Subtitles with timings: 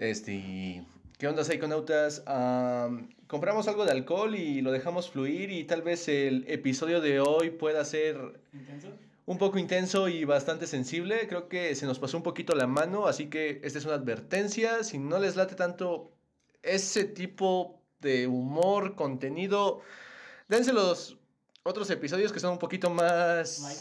[0.00, 0.82] Este,
[1.18, 2.22] ¿qué onda, psiconautas?
[2.24, 7.20] Am, compramos algo de alcohol y lo dejamos fluir y tal vez el episodio de
[7.20, 8.88] hoy pueda ser ¿Intenso?
[9.26, 11.28] un poco intenso y bastante sensible.
[11.28, 14.82] Creo que se nos pasó un poquito la mano, así que esta es una advertencia.
[14.84, 16.16] Si no les late tanto
[16.62, 19.82] ese tipo de humor, contenido,
[20.48, 21.18] dense los
[21.62, 23.78] otros episodios que son un poquito más Light.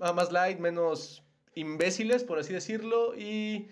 [0.00, 1.22] ah, más light, menos
[1.54, 3.16] imbéciles, por así decirlo.
[3.16, 3.68] Y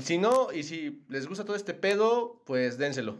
[0.00, 3.18] si no, y si les gusta todo este pedo, pues dénselo.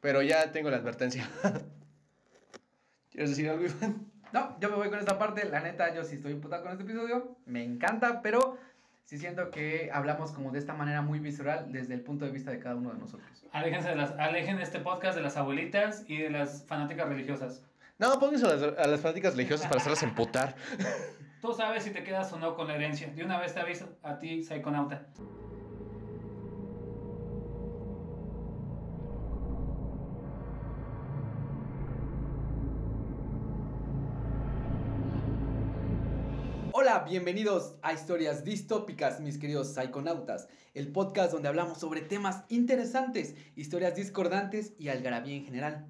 [0.00, 1.28] Pero ya tengo la advertencia.
[3.10, 4.10] ¿Quieres decir algo, Iván?
[4.32, 5.48] No, yo me voy con esta parte.
[5.48, 7.36] La neta, yo sí estoy imputado con este episodio.
[7.46, 8.58] Me encanta, pero
[9.04, 12.50] sí siento que hablamos como de esta manera muy visceral desde el punto de vista
[12.50, 13.44] de cada uno de nosotros.
[13.52, 17.62] Aléjense de las, alejen este podcast de las abuelitas y de las fanáticas religiosas.
[17.98, 20.56] No, pónganse a las, a las fanáticas religiosas para hacerlas emputar.
[21.40, 23.08] Tú sabes si te quedas o no con la herencia.
[23.08, 25.06] De una vez te aviso a ti, psiconauta.
[36.96, 43.34] Hola, bienvenidos a Historias Distópicas, mis queridos psiconautas, el podcast donde hablamos sobre temas interesantes,
[43.54, 45.86] historias discordantes y algarabía en general.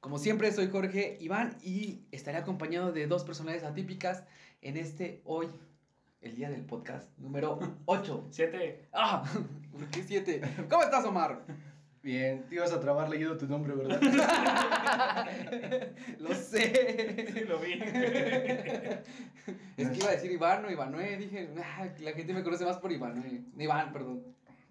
[0.00, 4.24] Como siempre, soy Jorge Iván y estaré acompañado de dos personalidades atípicas
[4.62, 5.48] en este hoy,
[6.22, 8.28] el día del podcast número 8.
[8.30, 8.88] Siete.
[8.94, 9.22] ¡Ah!
[9.72, 10.40] ¿Por qué 7?
[10.70, 11.44] ¿Cómo estás, Omar?
[12.02, 14.00] Bien, te ibas a trabar leyendo tu nombre, ¿verdad?
[16.18, 17.26] Lo sé.
[17.34, 17.72] Sí, lo vi.
[19.76, 22.78] Es que iba a decir Iván o Ivanue, dije, ah, la gente me conoce más
[22.78, 24.22] por Iván, Iván, perdón.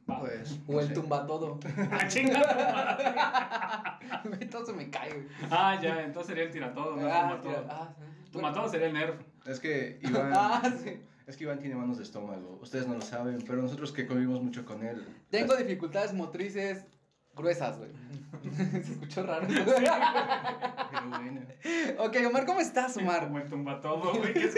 [0.08, 0.60] Pues.
[0.68, 0.94] O no el sé.
[0.96, 1.60] tumba todo.
[1.92, 4.00] Ah, chinga.
[4.52, 5.28] Todo se me cae, güey.
[5.52, 7.54] Ah, ya, entonces sería el tiratodo, no el Ah, tumatodo.
[7.64, 8.32] tira- ah, sí.
[8.32, 9.16] Tumatodo sería el nerf.
[9.46, 10.32] Es que Iván.
[10.34, 11.00] Ah, sí.
[11.28, 12.58] Es que Iván tiene manos de estómago.
[12.60, 15.06] Ustedes no lo saben, pero nosotros que convivimos mucho con él.
[15.30, 16.86] Tengo dificultades motrices
[17.40, 17.90] gruesas, güey.
[18.84, 19.48] Se escuchó raro.
[19.48, 21.42] Pero bueno.
[22.00, 23.24] ok, Omar, ¿cómo estás, Omar?
[23.26, 24.38] Como el tumbatodo, güey.
[24.38, 24.56] es-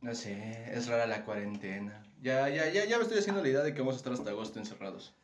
[0.00, 2.02] No sé, es rara la cuarentena.
[2.20, 4.30] Ya, ya, ya, ya me estoy haciendo la idea de que vamos a estar hasta
[4.30, 5.14] agosto encerrados.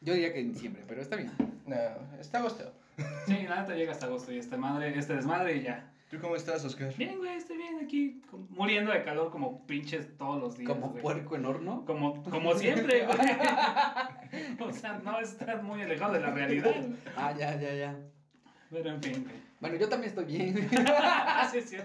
[0.00, 1.32] Yo diría que en diciembre, pero está bien.
[1.66, 1.76] No,
[2.20, 2.72] está agosto.
[3.26, 5.92] Sí, la neta llega hasta agosto y este madre, este desmadre y ya.
[6.10, 6.94] ¿Tú cómo estás, Oscar?
[6.96, 10.70] Bien, güey, estoy bien aquí, como- muriendo de calor como pinches todos los días.
[10.70, 11.02] Como güey.
[11.02, 11.84] puerco en horno.
[11.84, 13.18] Como, como siempre, güey.
[14.60, 16.74] o sea, no estás muy alejado de la realidad.
[17.14, 17.96] Ah, ya, ya, ya.
[18.70, 19.36] Pero en fin, güey.
[19.60, 20.52] Bueno, yo también estoy bien.
[20.52, 20.66] güey.
[20.88, 21.76] Ah, sí,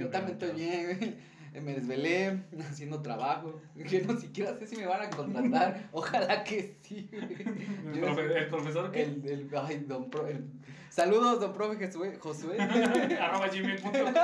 [0.00, 1.14] Yo también estoy bien, güey.
[1.60, 3.60] Me desvelé haciendo trabajo.
[3.88, 5.88] Que no siquiera sé si me van a contratar.
[5.92, 7.24] Ojalá que sí, güey.
[7.32, 9.02] El, Yo- profe- el profesor que...
[9.02, 10.44] El, el, ay, don pro, el-
[10.94, 12.16] saludos, don profe Josué.
[12.20, 12.56] Josué.
[13.20, 14.14] arroba gmail.com.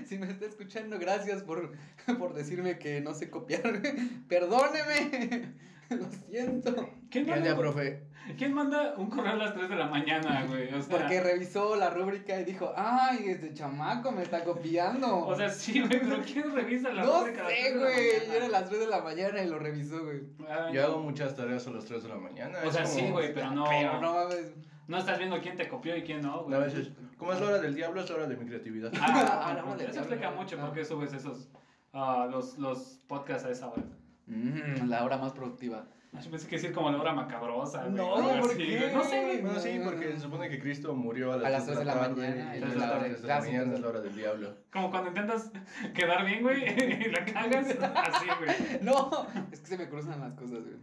[0.06, 1.72] si me está escuchando, gracias por,
[2.18, 3.62] por decirme que no sé copiar.
[4.28, 5.54] Perdóneme.
[5.90, 6.74] Lo siento.
[7.10, 8.04] ¿Quién ¿Qué manda, profe?
[8.38, 10.72] ¿Quién manda un correo a las 3 de la mañana, güey?
[10.72, 15.18] O sea, Porque revisó la rúbrica y dijo, ay, este chamaco me está copiando.
[15.26, 17.80] o sea, sí, güey, pero ¿quién revisa la no rúbrica a las sé, 3 de
[17.80, 18.06] la güey.
[18.20, 18.34] mañana?
[18.36, 20.22] Era las 3 de la mañana y lo revisó, güey.
[20.48, 20.86] Ay, Yo no.
[20.88, 22.58] hago muchas tareas a las 3 de la mañana.
[22.64, 23.64] O sea, como- sí, güey, pero no...
[23.68, 24.52] Pero no mames.
[24.88, 26.54] No estás viendo quién te copió y quién no, güey.
[26.56, 28.92] A veces, como es la hora del diablo, es la hora de mi creatividad.
[29.00, 30.66] Ah, Ah, la madre, eso la explica mucho Ah.
[30.66, 31.48] por qué subes esos...
[31.92, 33.82] ah, los, los podcasts a esa hora.
[34.26, 35.84] Mm, la hora más productiva.
[36.14, 37.92] Ah, Yo pensé que decir como la hora macabrosa, güey.
[37.94, 38.90] No, o algo ¿por así, qué?
[38.92, 39.40] No sé, güey.
[39.40, 41.84] Bueno, sí, porque se supone que Cristo murió a las, A las 3 tres de
[41.84, 44.54] la mañana, Y la hora 3 de la mañana es la hora del diablo.
[44.72, 45.50] Como cuando intentas
[45.94, 46.64] quedar bien, güey,
[47.06, 48.82] y la cagas así, güey.
[48.82, 50.76] No, es que se me cruzan las cosas, güey.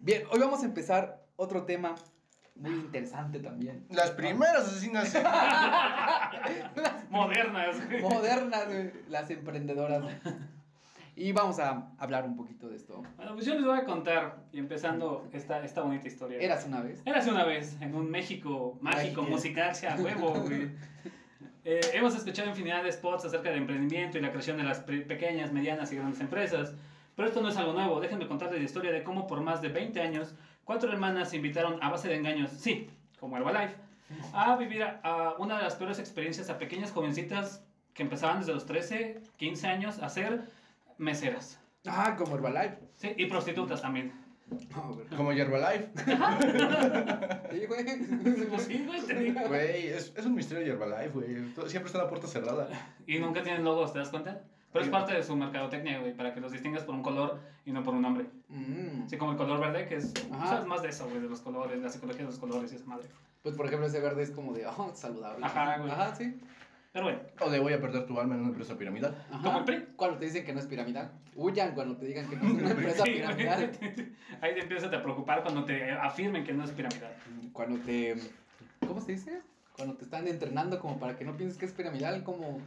[0.00, 1.94] Bien, hoy vamos a empezar otro tema
[2.54, 3.84] muy interesante también.
[3.90, 5.14] Las primeras asesinas.
[7.10, 8.02] Modernas, güey.
[8.02, 8.92] Modernas, güey.
[9.08, 10.04] Las emprendedoras.
[11.14, 13.02] Y vamos a hablar un poquito de esto.
[13.16, 16.38] Bueno, pues yo les voy a contar, y empezando esta, esta bonita historia.
[16.40, 17.02] Eras una vez.
[17.04, 20.70] Érase una vez en un México mágico, musical, sea huevo, güey.
[21.64, 25.52] Eh, hemos escuchado infinidad de spots acerca del emprendimiento y la creación de las pequeñas,
[25.52, 26.74] medianas y grandes empresas.
[27.14, 28.00] Pero esto no es algo nuevo.
[28.00, 30.34] Déjenme contarles la historia de cómo por más de 20 años,
[30.64, 32.88] cuatro hermanas se invitaron a base de engaños, sí,
[33.18, 33.76] como Herbalife,
[34.32, 37.64] a vivir a, a una de las peores experiencias a pequeñas jovencitas
[37.94, 40.42] que empezaban desde los 13, 15 años a ser
[40.98, 41.58] meseras.
[41.86, 42.78] Ah, como Herbalife.
[42.94, 44.12] Sí, y prostitutas también.
[44.70, 45.16] No.
[45.16, 45.88] Como Herbalife.
[47.52, 47.84] Sí, güey.
[48.48, 49.32] Pues sí, güey.
[49.32, 51.68] Güey, es, es un misterio Herbalife, güey.
[51.68, 52.68] Siempre está la puerta cerrada.
[53.06, 54.42] Y nunca tienen logos, ¿te das cuenta?
[54.72, 57.72] Pero es parte de su mercadotecnia, güey, para que los distingas por un color y
[57.72, 58.26] no por un nombre.
[58.48, 59.02] Mm.
[59.04, 60.12] Así como el color verde, que es.
[60.30, 62.86] Sabes más de eso, güey, de los colores, la psicología de los colores y esa
[62.86, 63.08] madre.
[63.42, 65.44] Pues por ejemplo, ese verde es como de, oh, saludable.
[65.44, 65.90] Ajá, güey.
[65.90, 66.40] Ajá, sí.
[66.92, 69.16] Pero bueno, O de voy a perder tu alma en una empresa piramidal.
[69.30, 69.42] Ajá.
[69.42, 69.86] Como el PRI.
[69.96, 71.10] Cuando te dicen que no es piramidal.
[71.34, 73.70] Huyan cuando te digan que no es una empresa Sí, piramidal.
[74.42, 77.14] Ahí te empiezas a preocupar cuando te afirmen que no es piramidal.
[77.52, 78.16] Cuando te.
[78.86, 79.40] ¿Cómo se dice?
[79.74, 82.60] Cuando te están entrenando como para que no pienses que es piramidal, como.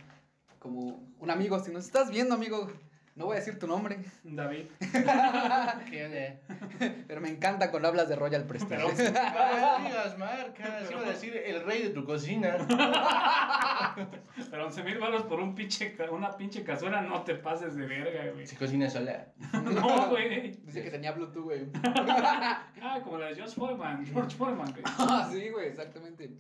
[0.66, 1.60] Como un amigo.
[1.60, 2.68] Si nos estás viendo, amigo,
[3.14, 4.00] no voy a decir tu nombre.
[4.24, 4.66] David.
[7.08, 8.76] Pero me encanta cuando hablas de Royal Prestige.
[8.76, 12.58] Pero- No digas marcas, iba a decir el rey de tu cocina.
[14.50, 18.32] Pero 11 mil baros por un pinche, una pinche cazuela, no te pases de verga,
[18.34, 18.48] güey.
[18.48, 19.28] Se cocina sola.
[19.54, 20.50] No, güey.
[20.64, 21.68] Dice que tenía Bluetooth, güey.
[21.84, 24.04] Ah, como la de George Foreman.
[24.04, 24.84] George Foreman, güey.
[24.98, 26.32] Ah, sí, güey, exactamente.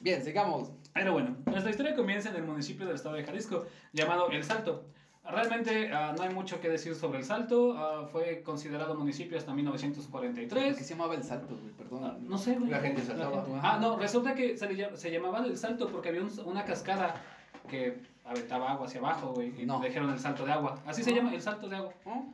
[0.00, 0.70] Bien, sigamos.
[0.94, 4.84] Pero bueno, nuestra historia comienza en el municipio del estado de Jalisco, llamado El Salto.
[5.24, 7.74] Realmente ah, no hay mucho que decir sobre El Salto.
[7.76, 10.76] ah, fue considerado municipio hasta ¿Por qué 1943.
[10.76, 11.70] se llamaba el salto, güey?
[11.70, 12.28] Ah, Perdón.
[12.28, 12.70] no sé, güey.
[12.70, 13.44] La gente saltaba.
[13.44, 16.32] gente- Ah, no, resulta que se, le llam- se llamaba El Salto porque había un-
[16.46, 17.14] una cascada
[17.68, 19.52] que aventaba agua hacia abajo, güey.
[19.60, 19.80] Y No.
[19.80, 20.80] dijeron el salto de agua.
[20.86, 21.16] Así se Ah.
[21.16, 21.92] llama, el salto de agua.
[22.06, 22.24] ¿Oh?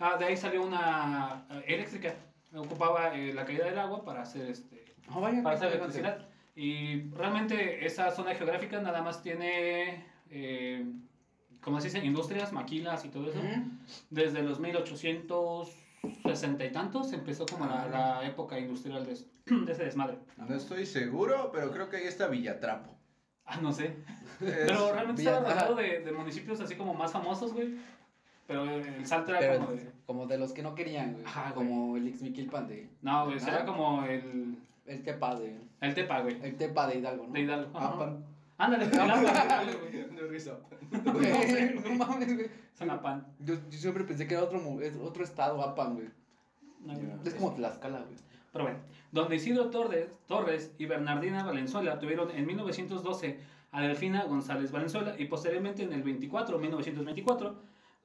[0.00, 2.14] Ah, de ahí salió una eh, eléctrica.
[2.56, 6.26] Ocupaba eh, la caída del agua para hacer este Ah, vaya, para hacer electricidad.
[6.60, 10.84] Y realmente esa zona geográfica nada más tiene, eh,
[11.62, 13.38] como se dice, industrias, maquilas y todo eso.
[13.38, 13.62] Ujú.
[14.10, 19.84] Desde los 1860 y tantos empezó como la, la época industrial de, ese- de ese
[19.84, 20.18] desmadre.
[20.36, 22.90] No estoy seguro, pero creo que ahí está Villatrapo.
[23.46, 23.94] Ah, no sé.
[24.40, 27.76] Es- Pero realmente Villa- estaba rodeado de, de municipios así como más famosos, güey.
[28.46, 29.90] Pero el salto era Pero como de...
[30.06, 31.24] como de los que no querían, güey.
[31.24, 31.54] Ajá, güey.
[31.54, 32.88] como el Ixmiquilpan de.
[33.02, 34.56] No, güey, será como el...
[34.86, 35.58] El Tepa de.
[35.80, 36.38] El Tepa, güey.
[36.42, 37.32] El Tepa de Hidalgo, ¿no?
[37.32, 37.78] De Hidalgo.
[37.78, 38.24] Apan.
[38.58, 39.92] Ándale, el Apan, güey.
[40.16, 40.58] De risa.
[41.04, 42.50] No mames, güey.
[42.76, 43.26] Zanapan.
[43.40, 46.08] Yo, yo siempre pensé que era otro, mu- es otro estado, Apan, güey.
[46.80, 46.94] No.
[47.24, 48.16] Es como Tlaxcala, güey.
[48.52, 48.78] Pero bueno,
[49.12, 53.38] donde Isidro Torres, Torres y Bernardina Valenzuela tuvieron en 1912
[53.72, 57.54] a Delfina González Valenzuela y posteriormente en el 24, 1924,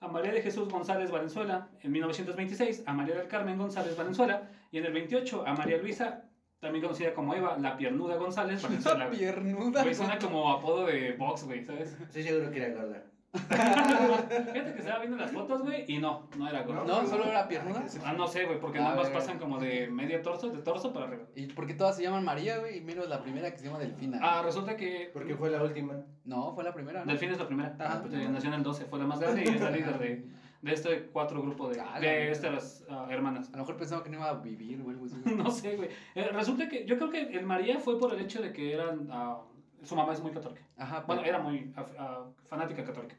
[0.02, 4.78] a María de Jesús González Valenzuela, en 1926 a María del Carmen González Valenzuela y
[4.78, 6.26] en el 28 a María Luisa,
[6.60, 9.18] también conocida como Eva, la piernuda González güey.
[9.18, 9.84] Piernuda.
[9.84, 11.98] Güey, suena como apodo de box, güey, ¿sabes?
[12.02, 13.04] Estoy seguro que era gorda.
[13.36, 16.86] Fíjate que estaba viendo las fotos, güey, y no, no era gordo.
[16.86, 17.84] No, solo era piernuda.
[18.06, 20.94] Ah, no sé, güey, porque A nada más pasan como de medio torso, de torso
[20.94, 21.24] para arriba.
[21.36, 22.78] ¿Y por qué todas se llaman María, güey?
[22.78, 24.20] Y menos la primera que se llama Delfina.
[24.22, 25.96] Ah, resulta que Porque fue la última.
[26.24, 27.12] No, fue la primera, ¿no?
[27.12, 27.76] Delfín es la primera.
[27.80, 30.00] Ah, pues, eh, nació en el 12, fue la más grande y es la líder
[30.00, 30.26] de,
[30.66, 33.50] de este cuatro grupo de, Ah, de estas ah, hermanas.
[33.50, 34.96] A lo mejor pensaba que no iba a vivir, güey.
[34.96, 35.16] algo así.
[35.36, 35.90] No sé, güey.
[36.16, 39.08] Eh, resulta que yo creo que el María fue por el hecho de que eran.
[39.12, 39.42] ah,
[39.84, 40.62] su mamá es muy católica.
[40.78, 43.16] Ajá, Bueno, pero era muy ah, fanática católica.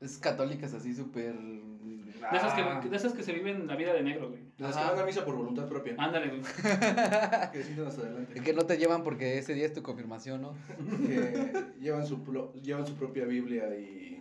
[0.00, 1.34] Es católicas así súper...
[1.34, 2.80] De esas, Ah.
[2.82, 4.40] que, de esas que se viven la vida de negro, güey.
[4.56, 5.94] De las que van a misa por voluntad propia.
[5.98, 6.40] Ándale, güey.
[7.52, 8.40] Que sientan hasta adelante.
[8.40, 10.54] Que no te llevan porque ese día es tu confirmación, ¿no?
[11.06, 14.13] Que llevan su, plo- llevan su propia Biblia y,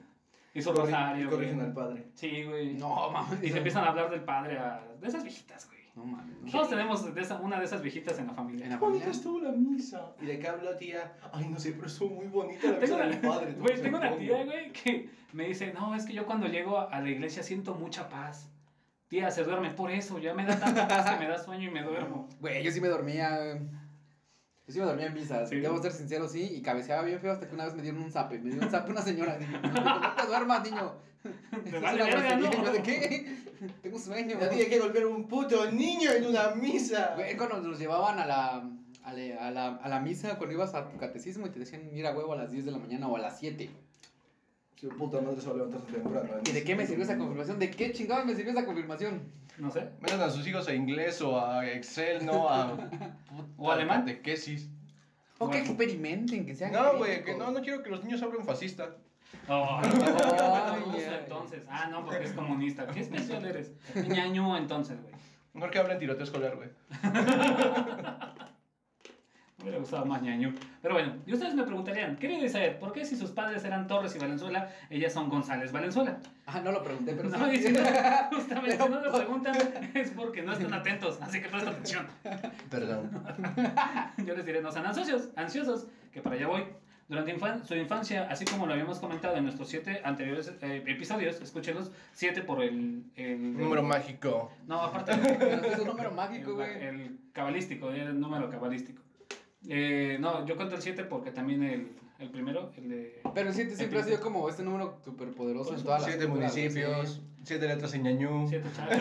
[0.54, 1.26] Y su corri- rosario.
[1.26, 2.06] y corrigen al padre.
[2.14, 2.74] Sí, güey.
[2.76, 3.44] No, mames.
[3.44, 4.82] Y se empiezan a hablar del padre a.
[5.02, 5.80] De esas viejitas, güey.
[5.96, 6.36] No mames.
[6.42, 6.52] no.
[6.52, 8.66] Todos tenemos de esa, una de esas viejitas en la familia.
[8.66, 9.08] En la familia.
[9.08, 10.14] estuvo la misa.
[10.22, 11.18] ¿Y de qué habló tía?
[11.32, 13.54] Ay, no sé, pero estuvo muy bonita la Tengo misa una, del padre.
[13.54, 17.00] güey, tengo una tía, güey, que me dice, no, es que yo cuando llego a
[17.00, 18.50] la iglesia siento mucha paz.
[19.08, 21.72] Tía, se duerme por eso, ya me da tanta paz que me da sueño y
[21.72, 22.28] me duermo.
[22.40, 23.38] Güey, yo sí me dormía.
[23.38, 23.60] güey.
[24.66, 25.46] Yo sí me dormía en misa.
[25.46, 25.58] Sí.
[25.58, 26.42] Debo ser sincero, sí.
[26.56, 28.40] Y cabeceaba bien feo hasta que una vez me dieron un zape.
[28.40, 29.38] Me dio un zape una señora.
[29.38, 30.94] Dijo, no, te duermas, niño.
[31.70, 32.36] Te vale verga.
[32.36, 32.72] ¿no?
[32.72, 33.38] ¿De qué?
[33.82, 34.38] Tengo sueño.
[34.40, 37.14] Ya tiene que golpear un puto niño en una misa.
[37.16, 38.70] Güey, cuando nos llevaban a la,
[39.04, 41.90] a, la, a, la, a la misa, cuando ibas a tu catecismo y te decían
[41.96, 43.70] ir a huevo a las 10 de la mañana o a las 7.
[44.84, 46.30] Su puta madre se va a levantar temprano.
[46.46, 47.58] ¿Y de qué me sirvió esa confirmación?
[47.58, 49.22] ¿De qué chingados me sirvió esa confirmación?
[49.58, 49.92] No sé.
[50.02, 52.76] Metan a sus hijos a inglés o a Excel, no a.
[53.58, 54.02] O alemán.
[54.02, 54.68] Catequesis.
[55.38, 58.44] O que experimenten, que sean No, güey, que no, no quiero que los niños hablen
[58.44, 58.98] fascista.
[59.48, 61.20] Oh, ruso, ay.
[61.24, 61.64] entonces.
[61.70, 62.86] Ah, no, porque es comunista.
[62.88, 63.72] ¿Qué especial eres?
[63.96, 65.14] Ñaño, entonces, güey.
[65.54, 66.68] No que hablen tiroteo escolar, güey.
[69.64, 70.54] Me hubiera gustado más ñaño.
[70.82, 72.78] Pero bueno, y ustedes me preguntarían, ¿qué debe saber?
[72.80, 76.18] ¿Por qué si sus padres eran Torres y Valenzuela, ellas son González Valenzuela?
[76.46, 77.58] Ah, no lo pregunté, pero No, sí.
[77.60, 77.80] si no,
[78.34, 79.56] justamente si no lo preguntan
[79.94, 82.06] es porque no están atentos, así que presta atención.
[82.70, 83.10] Perdón.
[84.26, 86.64] Yo les diré, no sean ansiosos, ansiosos, que para allá voy.
[87.10, 91.40] Durante infan- su infancia, así como lo habíamos comentado en nuestros siete anteriores eh, episodios,
[91.42, 93.04] escúchenlos, siete por el...
[93.18, 94.52] el Número mágico.
[94.68, 95.12] No, aparte...
[95.40, 96.84] Pero es un número mágico, el, güey.
[96.88, 99.02] el cabalístico, el número cabalístico.
[99.70, 101.88] Eh, no, yo cuento el 7 porque también el,
[102.20, 103.22] el primero, el de...
[103.34, 106.10] Pero el 7 siempre ha sido como este número súper poderoso Por en todas las
[106.12, 107.22] Siete municipios, sí.
[107.44, 108.46] siete letras en ñañú.
[108.50, 108.94] Siete chavos.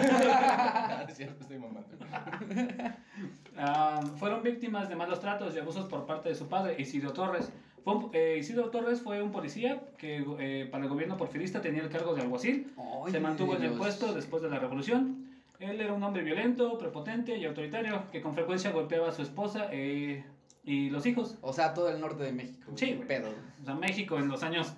[1.09, 1.89] es cierto, estoy mamando.
[3.57, 7.53] Ah, fueron víctimas de malos tratos y abusos por parte de su padre, Isidro Torres,
[7.85, 11.83] Fue un- eh, Isidro Torres fue un policía que eh, para el gobierno porfirista tenía
[11.83, 12.73] el cargo de alguacil.
[13.11, 13.79] Se mantuvo en el Dios.
[13.79, 15.27] puesto después de la revolución.
[15.59, 19.69] Él era un hombre violento, prepotente y autoritario que con frecuencia golpeaba a su esposa
[19.71, 20.25] eh,
[20.65, 21.37] y los hijos.
[21.41, 22.73] O sea, todo el norte de México.
[22.77, 23.09] Sí, güey.
[23.09, 23.31] pedo.
[23.61, 24.73] O sea, México en los años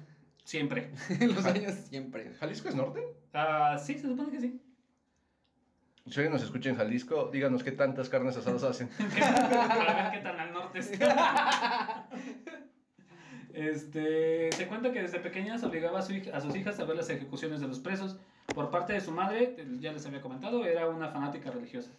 [0.45, 0.91] siempre.
[1.21, 2.33] En los años siempre.
[2.41, 3.03] ¿Jalisco es norte?
[3.33, 4.61] Ah, sí, se supone que sí.
[6.07, 8.89] Si alguien nos escucha en Jalisco, díganos qué tantas carnes asadas hacen.
[9.19, 12.09] Para ver qué tan al norte está.
[13.53, 16.97] Este, se cuenta que desde pequeñas obligaba a, su hija- a sus hijas a ver
[16.97, 18.17] las ejecuciones de los presos.
[18.53, 21.91] Por parte de su madre, ya les había comentado, era una fanática religiosa.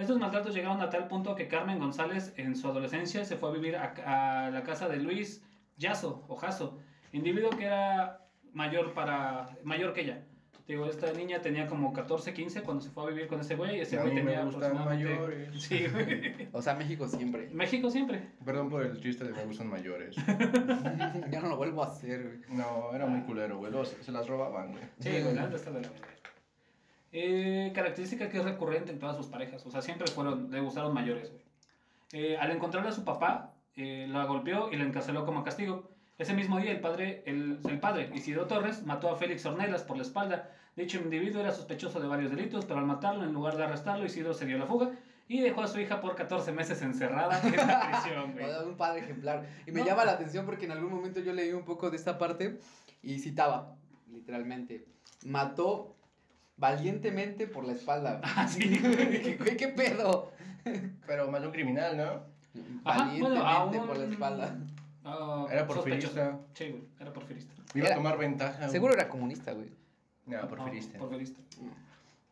[0.00, 3.52] Estos maltratos llegaron a tal punto que Carmen González en su adolescencia se fue a
[3.52, 5.44] vivir a, a la casa de Luis
[5.76, 6.78] Yazo o Jasso,
[7.12, 10.24] individuo que era mayor, para, mayor que ella.
[10.66, 13.80] Digo, esta niña tenía como 14, 15 cuando se fue a vivir con ese güey.
[13.80, 15.48] Ese A güey tenía aproximadamente- mayores.
[15.62, 16.48] Sí, güey.
[16.52, 17.50] O sea, México siempre.
[17.52, 18.22] México siempre.
[18.44, 20.14] Perdón por el chiste de me gustan mayores.
[21.30, 22.58] ya no lo vuelvo a hacer, güey.
[22.58, 23.72] No, era muy culero, güey.
[23.72, 24.84] Luego se las robaban, güey.
[25.00, 25.88] Sí, güey, la está de la.
[27.12, 29.64] Eh, característica que es recurrente en todas sus parejas.
[29.66, 31.32] O sea, siempre fueron, le gustaron mayores.
[32.12, 35.88] Eh, al encontrar a su papá, eh, la golpeó y la encarceló como castigo.
[36.18, 39.96] Ese mismo día, el padre, el, el padre, Isidro Torres, mató a Félix Ornelas por
[39.96, 40.50] la espalda.
[40.76, 44.34] Dicho individuo era sospechoso de varios delitos, pero al matarlo, en lugar de arrestarlo, Isidro
[44.34, 44.90] se dio la fuga
[45.28, 48.44] y dejó a su hija por 14 meses encerrada en la prisión, güey.
[48.66, 49.46] Un padre ejemplar.
[49.66, 49.86] Y me No.
[49.86, 52.58] llama la atención porque en algún momento yo leí un poco de esta parte
[53.02, 53.74] y citaba,
[54.10, 54.86] literalmente,
[55.24, 55.96] mató
[56.60, 58.20] valientemente por la espalda.
[58.36, 60.30] Ah, sí, Dije, güey, ¿qué pedo?
[61.06, 62.04] Pero más un criminal, ¿no?
[62.84, 64.56] Ajá, Valientemente bueno, por la un- espalda.
[65.04, 66.38] Ah, Era porfirista.
[66.54, 67.54] Sí, güey, era porfirista.
[67.74, 68.58] Iba a tomar ventaja.
[68.58, 68.70] güey.
[68.70, 69.70] Seguro era comunista, güey.
[70.26, 70.98] No, porfirista.
[70.98, 71.40] No, porfirista.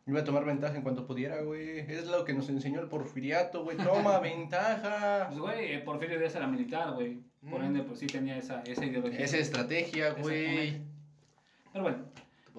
[0.05, 1.79] Iba a tomar ventaja en cuanto pudiera, güey.
[1.79, 3.77] Es lo que nos enseñó el porfiriato, güey.
[3.77, 5.27] Toma ventaja.
[5.29, 7.19] Pues, güey, Porfirio Díaz era militar, güey.
[7.49, 7.65] Por Mm.
[7.65, 9.19] ende, pues sí tenía esa, esa ideología.
[9.19, 10.81] Esa estrategia, güey.
[11.71, 11.97] Pero bueno,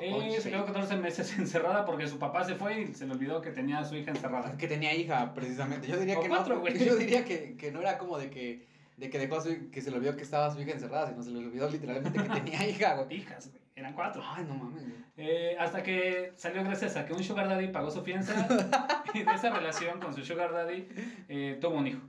[0.01, 3.41] eh, se quedó 14 meses encerrada porque su papá se fue y se le olvidó
[3.41, 4.57] que tenía a su hija encerrada.
[4.57, 5.89] Que tenía hija, precisamente.
[5.89, 6.69] Yo diría O que cuatro, no.
[6.69, 8.67] Yo diría que, que no era como de que,
[8.97, 11.23] de que dejó a su que se le olvidó que estaba su hija encerrada, sino
[11.23, 13.19] se le olvidó literalmente que tenía hija, güey.
[13.19, 13.61] Hijas, güey.
[13.77, 14.23] Eran cuatro.
[14.25, 15.01] Ay, no mames, güey.
[15.17, 18.47] Eh, hasta que salió gracias a que un sugar daddy pagó su fianza
[19.13, 20.89] y de esa relación con su sugar daddy
[21.29, 22.01] eh, tuvo un hijo.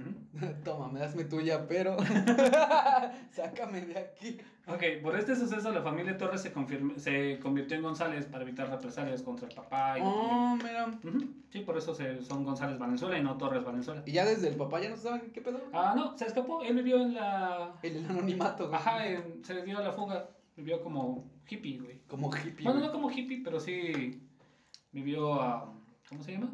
[0.64, 1.96] Toma, me dasme tuya, pero.
[3.30, 4.38] Sácame de aquí.
[4.66, 6.52] Ok, por este suceso la familia Torres se,
[6.98, 10.02] se convirtió en González para evitar represalias contra el papá y.
[10.04, 10.90] Oh, mira.
[11.50, 14.02] Sí, por eso se- son González Valenzuela y no Torres Valenzuela.
[14.06, 15.60] Y ya desde el papá ya no saben qué pedo.
[15.72, 16.62] Ah, no, se escapó.
[16.62, 17.72] Él vivió en la.
[17.82, 18.78] El anonimato, güey.
[18.78, 20.28] Ajá, en- se dio a la fuga.
[20.56, 22.00] Vivió como hippie, güey.
[22.06, 22.64] Como hippie.
[22.64, 22.86] Bueno, güey.
[22.86, 24.22] no como hippie, pero sí
[24.92, 25.72] vivió a.
[26.08, 26.52] ¿Cómo se llama?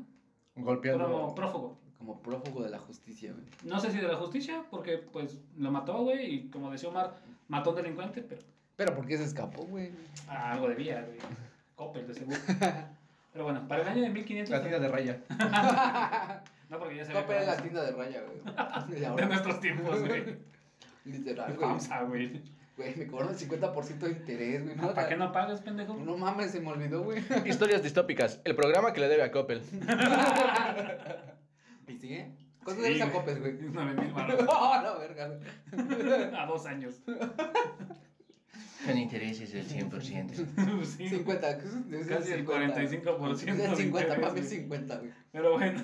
[0.55, 1.05] Golpeando.
[1.11, 1.79] Como prófugo.
[1.99, 3.45] Como prófugo de la justicia, güey.
[3.65, 7.15] No sé si de la justicia, porque pues lo mató, güey, y como decía Omar,
[7.49, 8.43] mató a un delincuente, pero
[8.77, 9.91] Pero ¿por qué se escapó, güey?
[10.29, 11.19] ah, algo debía, güey.
[11.75, 12.39] Coppel, de seguro.
[13.33, 14.51] Pero bueno, para el año de 1500.
[14.51, 15.21] La tienda de raya.
[16.69, 19.17] No, porque ya se Copa era la tienda de raya, güey.
[19.17, 20.37] De nuestros tiempos, güey.
[21.05, 21.69] Literal, güey.
[21.69, 22.43] FAMSA, güey.
[22.77, 24.75] Güey, me cobran el 50% de interés, güey.
[24.75, 25.95] No, ¿Para qué no pagas, pendejo?
[25.95, 27.23] No mames, se me olvidó, güey.
[27.45, 28.41] Historias distópicas.
[28.45, 29.63] El programa que le debe a Coppel.
[31.89, 32.31] ¿Y sigue?
[32.65, 33.13] ¿Cuánto Sí, debes a.
[33.13, 33.59] Copes, güey?
[33.61, 34.45] 9 mil baros.
[34.49, 35.39] ¡Oh, la verga!
[36.43, 37.01] A dos años.
[38.85, 40.85] Con intereses del 100%.
[40.85, 41.09] Sí.
[41.09, 41.55] 50,
[41.87, 42.81] debe ser Casi el 50.
[42.81, 44.61] 45% Es de el 50, interés, para mí es güey.
[44.61, 45.11] 50, güey.
[45.33, 45.83] Pero bueno.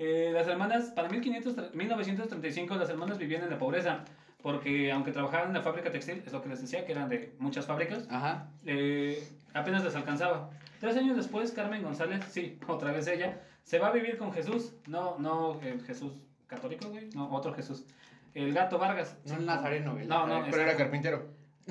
[0.00, 4.04] Eh, las hermanas, para 1500, 1935 las hermanas vivían en la pobreza,
[4.42, 7.34] porque aunque trabajaban en la fábrica textil, es lo que les decía, que eran de
[7.38, 8.48] muchas fábricas, Ajá.
[8.64, 9.20] eh,
[9.54, 10.50] apenas les alcanzaba.
[10.80, 14.72] Tres años después, Carmen González, sí, otra vez ella, se va a vivir con Jesús,
[14.86, 16.14] no, no el Jesús
[16.46, 17.84] católico, güey, no, otro Jesús,
[18.32, 19.14] el gato Vargas.
[19.26, 20.06] No el nazareno, güey.
[20.06, 21.26] No, no, Pero era carpintero.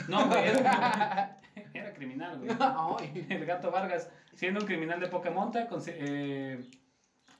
[0.08, 1.40] No, güey, era,
[1.74, 2.52] era criminal, güey.
[2.60, 3.26] Ay.
[3.32, 6.64] El gato Vargas, siendo un criminal de poca monta, con- eh,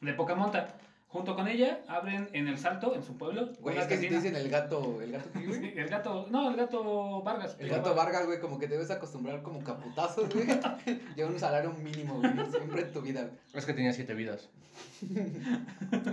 [0.02, 0.70] de poca monta.
[1.10, 4.16] Junto con ella, abren en El Salto, en su pueblo, Güey, es que si te
[4.16, 5.78] dicen el gato, el gato, ¿qué, Sí, güey?
[5.80, 7.56] el gato, no, el gato Vargas.
[7.60, 10.46] El gato Vargas, güey, como que te debes acostumbrar como caputazos, güey.
[11.16, 13.34] Lleva un salario mínimo, güey, siempre en tu vida, güey.
[13.54, 14.50] Es que tenía siete vidas.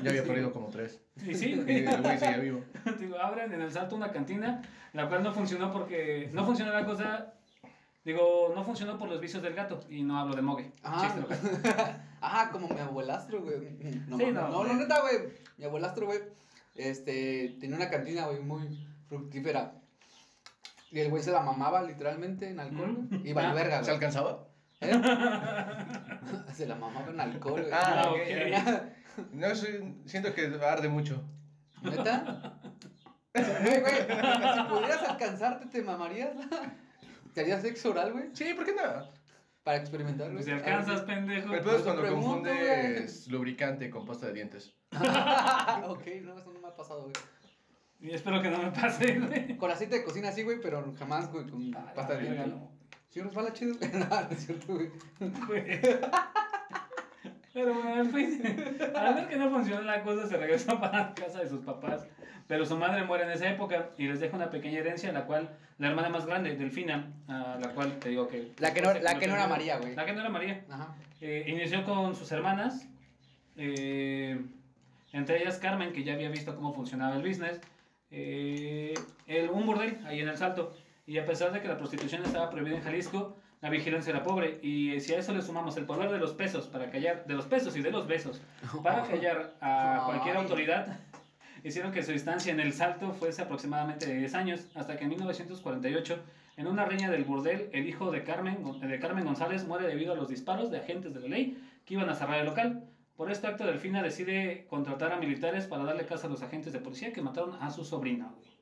[0.02, 1.00] Ya había perdido como tres.
[1.26, 1.86] Y sí, Y güey.
[1.86, 2.60] el güey seguía vivo.
[3.00, 6.84] Digo, abren en El Salto una cantina, la cual no funcionó porque, no funcionó la
[6.86, 7.34] cosa,
[8.04, 10.72] digo, no funcionó por los vicios del gato, y no hablo de Mogue.
[10.82, 12.02] Ah, Chiste local.
[12.20, 13.56] ah, como mi abuelastro, güey.
[14.08, 14.74] No, Sí, no, no, no, güey.
[14.76, 15.14] neta, güey.
[15.58, 16.20] Mi abuelastro, güey,
[16.74, 19.74] este, tenía una cantina, güey, muy fructífera.
[20.90, 23.28] Y el güey se la mamaba literalmente en alcohol, güey.
[23.28, 23.94] Y valió Ah, verga, ¿Se güey.
[23.94, 24.46] alcanzaba?
[24.80, 24.92] ¿Eh?
[26.54, 27.72] Se la mamaba en alcohol, güey.
[27.72, 28.92] Ah, ok.
[29.32, 31.22] No, soy- siento que arde mucho.
[31.82, 32.58] ¿Neta?
[33.32, 36.30] Güey, güey, si pudieras alcanzarte, ¿te mamarías?
[37.34, 38.30] ¿Te harías sexo oral, güey?
[38.32, 39.10] Sí, ¿por qué no?
[39.62, 40.36] Para experimentar, güey.
[40.36, 41.52] Pues si alcanzas, pendejo.
[41.52, 44.74] El peor es Pues cuando pregunto, confundes lubricante con pasta de dientes.
[44.92, 47.12] ok, no, eso no me ha pasado, güey.
[48.00, 49.56] Y espero que no me pase, güey.
[49.56, 52.46] Con aceite de cocina sí, güey, pero jamás, güey, con Ah, pasta de dientes.
[52.48, 52.70] no.
[53.08, 53.74] ¿Sí resbala chido?
[53.92, 54.90] no, no es cierto, güey.
[55.46, 55.80] Güey.
[57.54, 58.42] Pero bueno, en fin,
[58.96, 62.06] al ver que no funcionó la cosa, se regresó para casa de sus papás.
[62.46, 65.48] Pero su madre muere en esa época y les deja una pequeña herencia, la cual
[65.78, 68.52] la hermana más grande, Delfina, a la cual te digo que...
[68.58, 69.94] La que no- la que no era María, güey.
[69.94, 70.64] La que no era María.
[70.68, 70.94] Ajá.
[71.22, 72.86] Eh, inició con sus hermanas,
[73.56, 74.38] eh,
[75.12, 77.60] entre ellas Carmen, que ya había visto cómo funcionaba el business,
[78.10, 78.92] eh,
[79.26, 80.74] el, un burdel ahí en el Salto.
[81.06, 84.58] Y a pesar de que la prostitución estaba prohibida en Jalisco, la vigilancia era pobre.
[84.62, 87.46] Y si a eso le sumamos el poder de los pesos para callar, de los
[87.46, 88.42] pesos y de los besos,
[88.82, 90.98] para callar a cualquier autoridad,
[91.62, 95.10] hicieron que su estancia en el Salto fuese aproximadamente de 10 años, hasta que en
[95.10, 96.18] 1948,
[96.58, 100.16] en una riña del burdel, el hijo de Carmen, de Carmen González muere debido a
[100.16, 102.84] los disparos de agentes de la ley que iban a cerrar el local.
[103.16, 106.80] Por este acto, Delfina decide contratar a militares para darle caza a los agentes de
[106.80, 108.30] policía que mataron a su sobrina.
[108.36, 108.53] güey.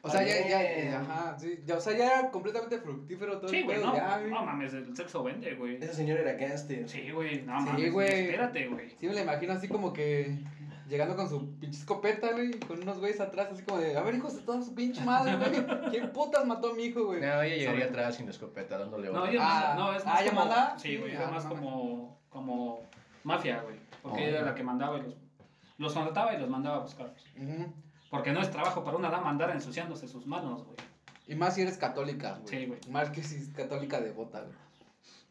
[0.00, 1.60] O sea, ya, ya, eh, ajá, sí.
[1.66, 4.30] Ya, o sea, ya era completamente fructífero todo Sí, el güey, pedo, no, ya, güey.
[4.30, 5.76] no mames, el sexo vende, güey.
[5.82, 6.88] Esa señora era gangster.
[6.88, 8.08] Sí, güey, no Sí, mames, güey.
[8.26, 8.90] espérate, güey.
[8.98, 10.38] Sí, me la imagino así como que
[10.88, 14.14] llegando con su pinche escopeta, güey, con unos güeyes atrás, así como de, a ver,
[14.14, 15.90] hijos de toda su pinche madre, güey.
[15.90, 17.20] ¿Quién putas mató a mi hijo, güey?
[17.20, 20.30] No, ella llegaría atrás sin escopeta, dándole No, ella Ah, no, es ah, más ¿ella
[20.30, 20.78] como, manda?
[20.78, 22.88] Sí, güey, Sí, era ah, más no como, como
[23.24, 23.76] mafia, güey.
[24.00, 24.22] Porque Oh.
[24.28, 25.16] ella era la que mandaba y los,
[25.76, 27.26] los contrataba y los mandaba a buscarlos.
[27.36, 27.72] Ujú.
[28.10, 30.76] Porque no es trabajo para una dama andar ensuciándose sus manos, güey.
[31.26, 32.48] Y más si eres católica, güey.
[32.48, 32.80] Sí, güey.
[32.90, 34.54] Más que si es católica devota, güey.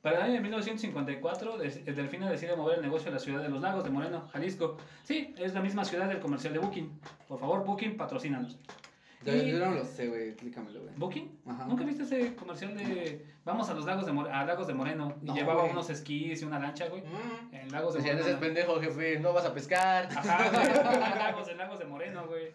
[0.02, 3.50] Para el año de 1954, Des- Delfina decide mover el negocio a la ciudad de
[3.50, 4.78] Los Lagos de Moreno, Jalisco.
[5.04, 7.00] Sí, es la misma ciudad del comercial de Booking.
[7.28, 8.58] Por favor, Booking, patrocínanos.
[9.26, 10.94] Yo, Y- yo no lo sé, güey, explícamelo, güey.
[10.96, 11.40] ¿Booking?
[11.48, 11.66] Ajá.
[11.66, 15.16] ¿Nunca viste ese comercial de vamos a los lagos de, More- a Lagos de Moreno?
[15.22, 17.02] Y No, llevaba unos esquís y una lancha, güey.
[17.02, 17.56] Mm.
[17.56, 18.54] En Lagos de Decían, ese es Moreno.
[18.56, 20.08] pendejo, jefe, no vas a pescar.
[20.16, 20.64] Ajá, güey.
[21.20, 22.54] Lagos de Lagos de Moreno, güey.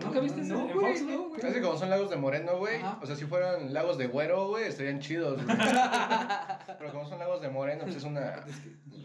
[0.00, 1.16] ¿Nunca viste no, en güey, Fox, güey?
[1.16, 1.40] no, güey.
[1.40, 2.76] Que como son lagos de moreno, güey.
[2.76, 2.98] Ajá.
[3.02, 5.56] O sea, si fueran lagos de güero, güey, estarían chidos, güey.
[6.78, 8.44] Pero como son lagos de moreno, pues es una.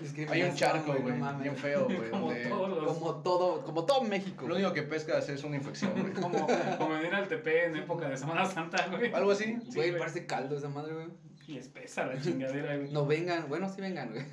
[0.02, 1.16] Es que Hay un charco, güey.
[1.18, 1.40] no.
[1.40, 2.10] Bien feo, güey.
[2.12, 2.98] Como donde todos los...
[2.98, 4.48] Como todo, como todo México.
[4.48, 6.12] Lo único que pescas es una infección, güey.
[6.14, 6.46] Como,
[6.78, 9.14] como venir al TP en época de Semana Santa, güey.
[9.14, 9.58] Algo así.
[9.70, 10.00] Sí, Güey, güey.
[10.00, 11.08] parece caldo esa madre, güey.
[11.48, 12.92] Y espesa la chingadera, güey.
[12.92, 14.24] No vengan, bueno, sí vengan, güey.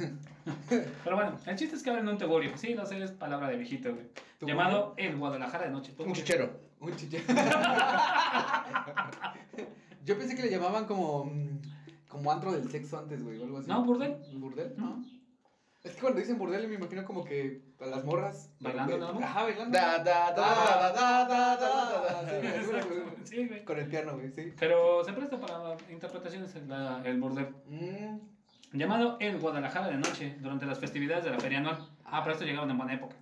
[1.04, 2.56] Pero bueno, el chiste es que abren un tegorio.
[2.56, 4.06] Sí, lo sé, es palabra de viejito, güey.
[4.38, 5.92] ¿Tú, Llamado El Guadalajara de Noche.
[5.98, 6.50] Un chichero.
[6.80, 7.22] Un chiche.
[10.04, 11.24] Yo pensé que le llamaban como.
[11.26, 11.60] mm,
[12.08, 13.68] Como antro del sexo antes, güey, o algo así.
[13.68, 14.16] No, burdel.
[14.34, 14.74] ¿Burdel?
[14.76, 15.02] No.
[15.82, 18.50] Es que cuando dicen burdel me imagino como que a las morras.
[18.60, 19.22] ¿Bailando nada más?
[19.22, 19.78] Ajá, bailando.
[19.78, 22.28] Da, da, da, da, da, da, da, da,
[23.24, 23.46] Sí, da.
[23.48, 23.64] güey.
[23.64, 24.52] Con el piano, güey, sí.
[24.58, 27.48] Pero se presta para interpretaciones el, la- el burdel.
[27.66, 28.18] Mm.
[28.72, 31.78] Llamado El Guadalajara de Noche, durante las festividades de la feria anual.
[32.04, 33.16] Ah, pero esto llegaron en buena época.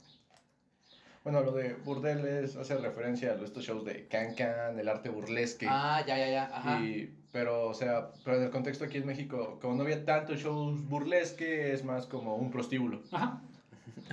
[1.24, 5.66] Bueno, lo de burdeles hace referencia a estos shows de Can Can, el arte burlesque.
[5.68, 6.44] Ah, ya, ya, ya.
[6.44, 6.80] Ajá.
[6.80, 10.40] Y, pero, o sea, pero en el contexto aquí en México, como no había tantos
[10.40, 13.02] shows burlesque, es más como un prostíbulo.
[13.12, 13.40] Ajá.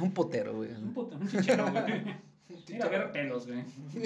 [0.01, 0.71] Un potero, güey.
[0.71, 2.15] Un, puto, un chichero, güey.
[2.69, 3.63] Mira, ver pelos, güey.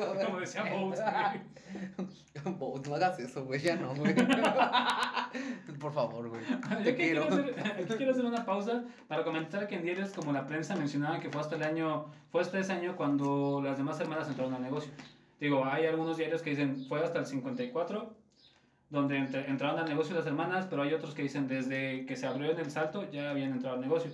[0.00, 2.54] Como, como decía Bones, güey.
[2.58, 4.14] Bo, no hagas eso, güey, ya no, güey.
[5.80, 6.42] Por favor, güey.
[6.48, 7.26] Yo Te aquí quiero.
[7.28, 10.76] quiero hacer, aquí quiero hacer una pausa para comentar que en diarios como la prensa
[10.76, 14.54] mencionaban que fue hasta el año, fue hasta ese año cuando las demás hermanas entraron
[14.54, 14.92] al negocio.
[15.40, 18.14] Digo, hay algunos diarios que dicen fue hasta el 54
[18.90, 22.50] donde entraron al negocio las hermanas, pero hay otros que dicen desde que se abrió
[22.50, 24.10] en el salto ya habían entrado al negocio.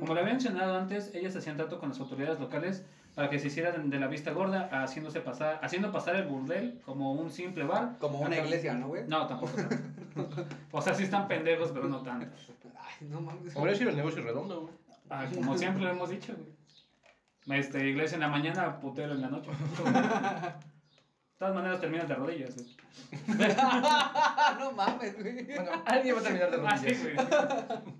[0.00, 2.84] Como le había mencionado antes, ellas hacían trato con las autoridades locales
[3.20, 7.12] para que se hicieran de la vista gorda, haciéndose pasar, haciendo pasar el burdel como
[7.12, 7.98] un simple bar.
[7.98, 9.06] Como una Acá- iglesia, ¿no, güey?
[9.06, 9.52] No, tampoco.
[9.58, 10.46] tanto.
[10.72, 12.34] o sea, sí están pendejos, pero no tanto.
[12.78, 13.54] Ay, no mames.
[13.54, 14.72] Habría sido el negocio redondo, güey.
[15.10, 17.58] Ah, como siempre lo hemos dicho, güey.
[17.60, 19.50] Este, iglesia en la mañana, putero en la noche.
[19.50, 23.36] De todas maneras terminas de rodillas, güey.
[24.58, 25.44] no mames, güey.
[25.44, 27.28] Bueno, alguien va a terminar de Ah, sí, rodillas.
[27.28, 27.99] güey.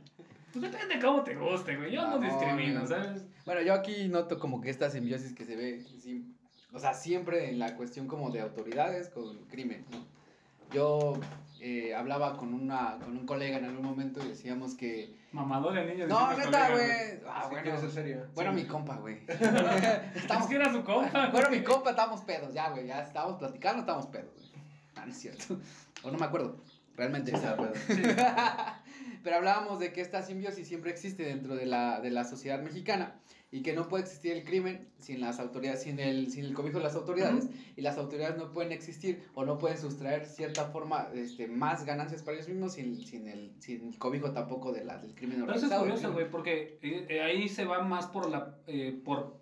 [0.52, 1.92] Pues depende de cómo te guste, güey.
[1.92, 2.86] Yo no, No, discrimino, no.
[2.86, 3.22] ¿sabes?
[3.44, 6.24] Bueno, yo aquí noto como que esta simbiosis que se ve, sí,
[6.72, 9.98] o sea, siempre en la cuestión como de autoridades con crimen, ¿no?
[10.72, 11.14] Yo
[11.60, 15.16] eh, hablaba con, una, con un colega en algún momento y decíamos que...
[15.32, 16.06] Mamador el niño.
[16.06, 16.90] No, neta, güey.
[17.28, 18.26] Ah, Sí, bueno, ser serio.
[18.34, 18.56] bueno, Sí.
[18.62, 19.18] mi compa, güey.
[19.28, 19.40] Es
[20.22, 21.28] Estamos, que era su compa.
[21.30, 24.62] bueno, mi compa, estábamos pedos, ya, güey, ya estábamos platicando, estábamos pedos, güey.
[24.94, 25.58] Ah, no es cierto.
[26.04, 26.56] O no me acuerdo,
[26.96, 27.30] realmente.
[27.32, 27.72] Sí, está pedo.
[29.22, 33.20] Pero hablábamos de que esta simbiosis siempre existe dentro de la, de la sociedad mexicana
[33.52, 36.78] y que no puede existir el crimen sin las autoridades, sin el, sin el cobijo
[36.78, 41.08] de las autoridades, y las autoridades no pueden existir o no pueden sustraer cierta forma
[41.14, 44.98] este, más ganancias para ellos mismos sin, sin, el, sin el cobijo tampoco de la,
[44.98, 45.82] del crimen Pero eso es organizado.
[45.82, 49.40] curioso, güey, porque eh, eh, ahí se va más por la eh, por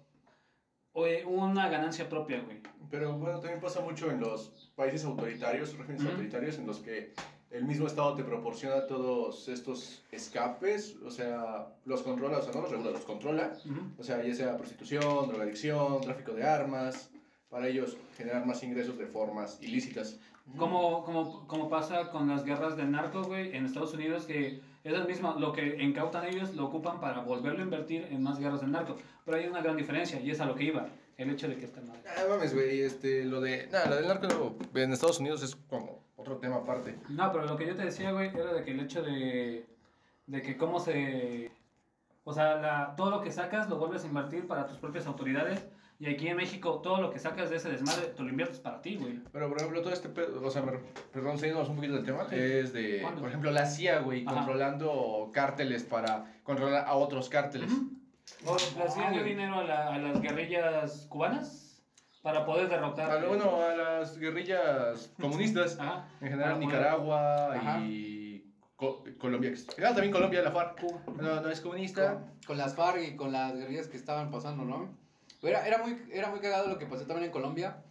[0.95, 2.61] eh, una ganancia propia, güey.
[2.91, 6.11] Pero bueno, también pasa mucho en los países autoritarios, regímenes Ujú.
[6.13, 7.13] autoritarios, en los que
[7.51, 12.63] el mismo Estado te proporciona todos estos escapes, o sea, los controla, o sea, no
[12.63, 13.53] los regula, los controla,
[13.99, 17.11] o sea, ya sea prostitución, drogadicción, tráfico de armas,
[17.49, 20.19] para ellos generar más ingresos de formas ilícitas.
[20.57, 24.95] Como, como, como pasa con las guerras del narco, güey, en Estados Unidos, que es
[24.95, 28.61] el mismo, lo que incautan ellos lo ocupan para volverlo a invertir en más guerras
[28.61, 28.97] del narco.
[29.25, 31.67] Pero hay una gran diferencia, y es a lo que iba, el hecho de que
[31.67, 32.01] esta madre.
[32.07, 33.67] Ah, mames, güey, este, lo de...
[33.67, 36.99] Nada, lo del narco en Estados Unidos es como otro tema aparte.
[37.09, 39.67] No, pero lo que yo te decía, güey, era de que el hecho de,
[40.27, 41.51] de que cómo se...
[42.25, 45.67] O sea, la, todo lo que sacas lo vuelves a invertir para tus propias autoridades.
[46.01, 48.81] Y aquí en México, todo lo que sacas de ese desmadre, te lo inviertes para
[48.83, 49.21] ti, güey.
[49.33, 50.79] Pero, por ejemplo, todo este pedo, o sea, me-
[51.13, 52.37] perdón, saliéndonos un poquito del tema, Sí.
[52.39, 53.21] es de, ¿Cuándo?
[53.21, 54.37] por ejemplo, la CIA, güey, Ajá.
[54.37, 57.73] controlando cárteles para controlar a otros cárteles.
[58.79, 61.68] La CIA dio dinero a, la- a las guerrillas cubanas
[62.23, 63.11] para poder derrotar.
[63.11, 66.09] A lo- bueno, a las guerrillas comunistas, Ajá.
[66.21, 67.79] en general Nicaragua Ajá.
[67.81, 69.53] y Co- Colombia.
[69.79, 70.83] Ah, también Colombia, la FARC.
[71.21, 72.15] No, no es comunista.
[72.15, 74.89] con, con las FARC y con las guerrillas que estaban pasando, ¿no?
[75.43, 77.83] Era, era, muy, era muy cagado lo que pasó también en Colombia,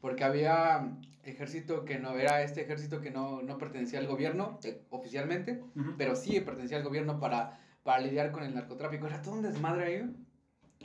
[0.00, 0.88] porque había
[1.24, 5.62] ejército que no, era este ejército que no, no pertenecía al gobierno eh, oficialmente,
[5.98, 9.06] pero sí pertenecía al gobierno para, para lidiar con el narcotráfico.
[9.06, 10.16] Era todo un desmadre ahí.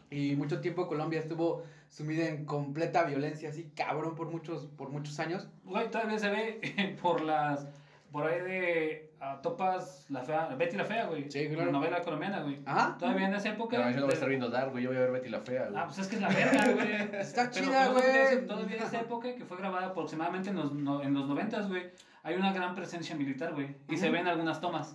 [0.10, 5.19] Y mucho tiempo Colombia estuvo sumida en completa violencia, así cabrón por muchos, por muchos
[5.19, 5.47] años.
[5.63, 7.67] Güey, todavía se ve por las.
[8.12, 9.12] Por ahí de.
[9.21, 10.47] ah, topas la fea.
[10.56, 11.32] Betty la fea, güey.
[11.32, 11.67] Sí, claro.
[11.67, 12.60] La novela colombiana, güey.
[12.65, 12.97] Ajá.
[12.99, 13.77] Todavía en esa época.
[13.77, 14.84] No, yo no voy a estar viendo Dark, güey.
[14.84, 15.75] Yo voy a ver Betty la Fea, güey.
[15.80, 16.91] Ah, pues es que es la verga, güey.
[17.21, 18.47] Está Pero chida, güey.
[18.47, 21.84] Todavía en esa época, que fue grabada aproximadamente en los, no- en los 90, güey,
[22.23, 23.75] hay una gran presencia militar, güey.
[23.88, 24.13] Y se Ujú.
[24.15, 24.93] ven algunas tomas.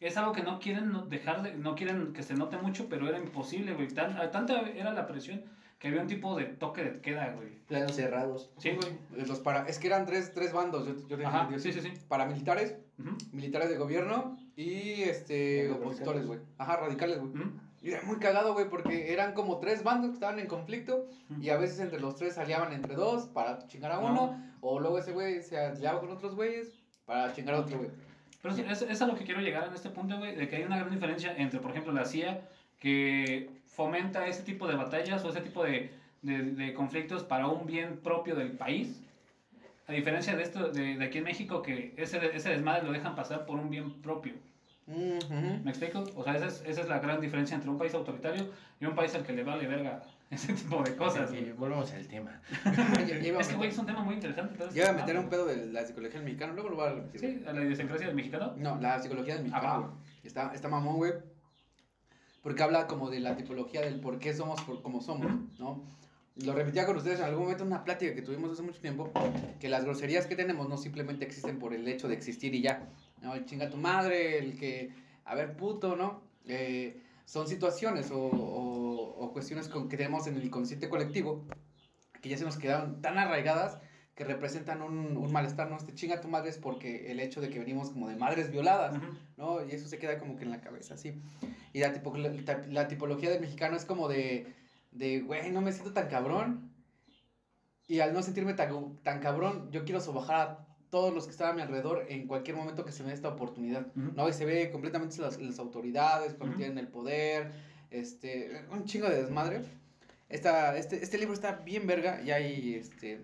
[0.00, 3.18] Es algo que no quieren dejar de, no quieren que se note mucho, pero era
[3.18, 3.86] imposible, güey.
[3.88, 5.44] Tan- tanta era la presión
[5.80, 7.48] que había un tipo de toque de queda, güey.
[7.66, 8.50] Planos cerrados.
[8.58, 9.26] Sí, güey.
[9.26, 11.60] Los para, es que eran tres, tres bandos, yo, yo tenía Ajá, entendido.
[11.60, 12.04] sí, sí, sí.
[12.06, 12.76] Paramilitares,
[13.32, 16.38] militares de gobierno y este opositores, güey.
[16.58, 17.32] Ajá, radicales, güey.
[17.82, 21.08] Y era muy cagado, güey, porque eran como tres bandos que estaban en conflicto
[21.40, 24.98] y a veces entre los tres aliaban entre dos para chingar a uno, o luego
[24.98, 26.74] ese güey se aliaba con otros güeyes
[27.06, 27.90] para chingar a otro güey.
[28.42, 30.64] Pero es, es a lo que quiero llegar en este punto, güey, de que hay
[30.64, 32.46] una gran diferencia entre, por ejemplo, la CIA,
[32.78, 33.48] que
[33.84, 35.90] fomenta ese tipo de batallas o ese tipo de,
[36.20, 39.00] de, de conflictos para un bien propio del país,
[39.88, 43.14] a diferencia de esto, de, de aquí en México, que ese, ese desmadre lo dejan
[43.14, 44.34] pasar por un bien propio.
[44.86, 45.60] Ujú.
[45.64, 46.04] ¿Me explico?
[46.14, 48.94] O sea, esa es, esa es la gran diferencia entre un país autoritario y un
[48.94, 51.32] país al que le vale verga ese tipo de cosas.
[51.32, 52.38] Y volvemos al tema.
[53.40, 54.52] Es que, güey, es un tema muy interesante.
[54.52, 56.86] entonces- ya iba a meter un pedo de la psicología del mexicano, luego lo voy
[56.88, 57.20] a repetir.
[57.20, 58.52] Sí, a la idiosincrasia del mexicano.
[58.58, 60.04] No, la psicología del mexicano, Ah.
[60.22, 61.12] Está, está mamón, güey.
[62.42, 65.82] Porque habla como de la tipología del por qué somos por como somos, ¿no?
[66.36, 69.10] Lo repetía con ustedes en algún momento en una plática que tuvimos hace mucho tiempo,
[69.58, 72.88] que las groserías que tenemos no simplemente existen por el hecho de existir y ya.
[73.20, 73.34] ¿no?
[73.34, 74.90] El chinga tu madre, el que,
[75.24, 76.22] a ver, puto, ¿no?
[76.46, 81.44] Eh, son situaciones o, o- o cuestiones con, que tenemos en el inconsciente colectivo
[82.22, 83.78] que ya se nos quedaron tan arraigadas
[84.20, 85.78] que representan un, un malestar, ¿no?
[85.78, 89.00] Este chinga tu madre es porque el hecho de que venimos como de madres violadas.
[89.38, 89.64] ¿no?
[89.64, 91.22] Y eso se queda como que en la cabeza, sí.
[91.72, 92.30] Y la, tipo, la,
[92.68, 94.52] la tipología del mexicano es como de,
[94.90, 96.70] de, güey, no me siento tan cabrón.
[97.88, 101.52] Y al no sentirme tan, tan cabrón, yo quiero sobajar a todos los que están
[101.52, 103.86] a mi alrededor en cualquier momento que se me dé esta oportunidad.
[103.94, 104.28] ¿no?
[104.28, 107.52] Y se ve completamente las, las autoridades, cuando tienen el poder,
[107.90, 109.62] este, un chingo de desmadre.
[110.28, 113.22] Esta, este, este libro está bien verga y hay, este,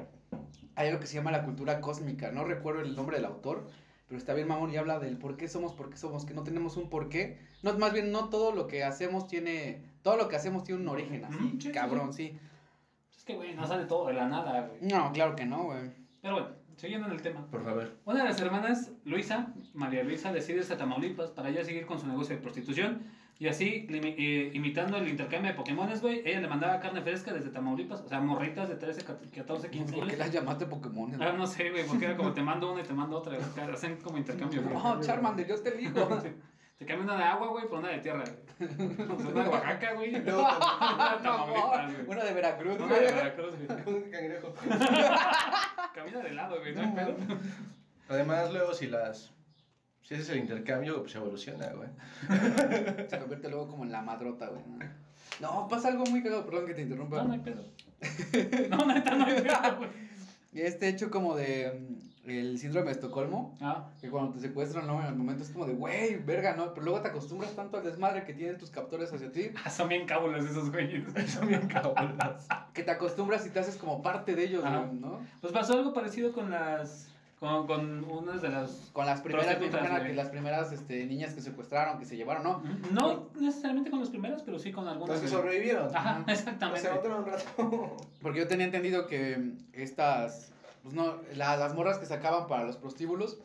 [0.76, 3.66] hay algo que se llama la cultura cósmica, no recuerdo el nombre del autor,
[4.06, 6.44] pero está bien mamón y habla del por qué somos, por qué somos, que no
[6.44, 7.38] tenemos un por qué.
[7.62, 10.88] No, más bien no todo lo que hacemos tiene, todo lo que hacemos tiene un
[10.88, 12.38] origen así, Ujú, sí, sí, cabrón, sí.
[13.16, 14.92] Es que, güey, no sale todo de la nada, güey.
[14.92, 15.90] No, claro que no, güey.
[16.22, 17.46] Pero bueno, siguiendo en el tema.
[17.50, 17.96] Por favor.
[18.04, 21.98] Una de las hermanas, Luisa, María Luisa, decide irse a Tamaulipas para ya seguir con
[21.98, 23.02] su negocio de prostitución.
[23.38, 27.50] Y así, eh, imitando el intercambio de Pokémones, güey, ella le mandaba carne fresca desde
[27.50, 28.00] Tamaulipas.
[28.00, 30.18] O sea, morritas de 13, 14, 15 ¿Por qué años.
[30.18, 31.22] las llamaste Pokémon?
[31.22, 33.36] Ah, no sé, güey, porque era como te mando una y te mando otra.
[33.72, 34.74] Hacen como intercambio, güey.
[34.74, 36.08] No, Charmander, yo te elijo.
[36.78, 38.22] Te cambio una de agua, güey, por una de tierra,
[38.58, 38.68] güey.
[39.08, 40.12] O sea, una de Oaxaca, güey.
[40.12, 42.06] No, Una de Tamaulipas, güey.
[42.06, 43.14] Una de Veracruz, Una de güey.
[43.14, 43.96] Veracruz, güey.
[43.96, 44.54] Un cangrejo.
[45.94, 47.16] Camina de lado, güey, no hay No, pedo.
[48.10, 49.32] Además, luego, si las.
[50.06, 51.88] Si ese es el intercambio, pues evoluciona, güey.
[53.08, 54.62] Se convierte luego como en la madrota, güey.
[55.40, 55.66] ¿no?
[55.66, 57.16] Pasa algo muy cagado, perdón que te interrumpa.
[57.16, 57.64] No, no hay pedo.
[58.70, 59.90] No, neta, no hay pedo, güey.
[60.54, 65.00] Este hecho como de mm, el síndrome de Estocolmo, Ah, que cuando te secuestran, ¿no?
[65.02, 66.72] En el momento es como de, güey, verga, ¿no?
[66.72, 69.88] Pero luego te acostumbras tanto al desmadre que tienen tus captores hacia ti, ah, son
[69.88, 71.04] bien cábulos esos güeyes.
[71.30, 72.46] Son bien cabronas.
[72.72, 75.20] que te acostumbras y te haces como parte de ellos, güey, ¿no?
[75.40, 77.08] Pues pasó algo parecido con las.
[77.38, 78.70] Con, con unas de las.
[78.94, 82.62] Con las primeras, que las primeras este, niñas que secuestraron, que se llevaron, ¿no?
[82.92, 85.16] No necesariamente con las primeras, pero sí con algunas.
[85.16, 85.94] Los que sobrevivieron.
[85.94, 86.80] Ajá, O exactamente.
[86.80, 87.96] sea, otro un rato.
[88.22, 90.50] Porque yo tenía entendido que estas,
[90.82, 93.38] pues no, la- las morras que sacaban para los prostíbulos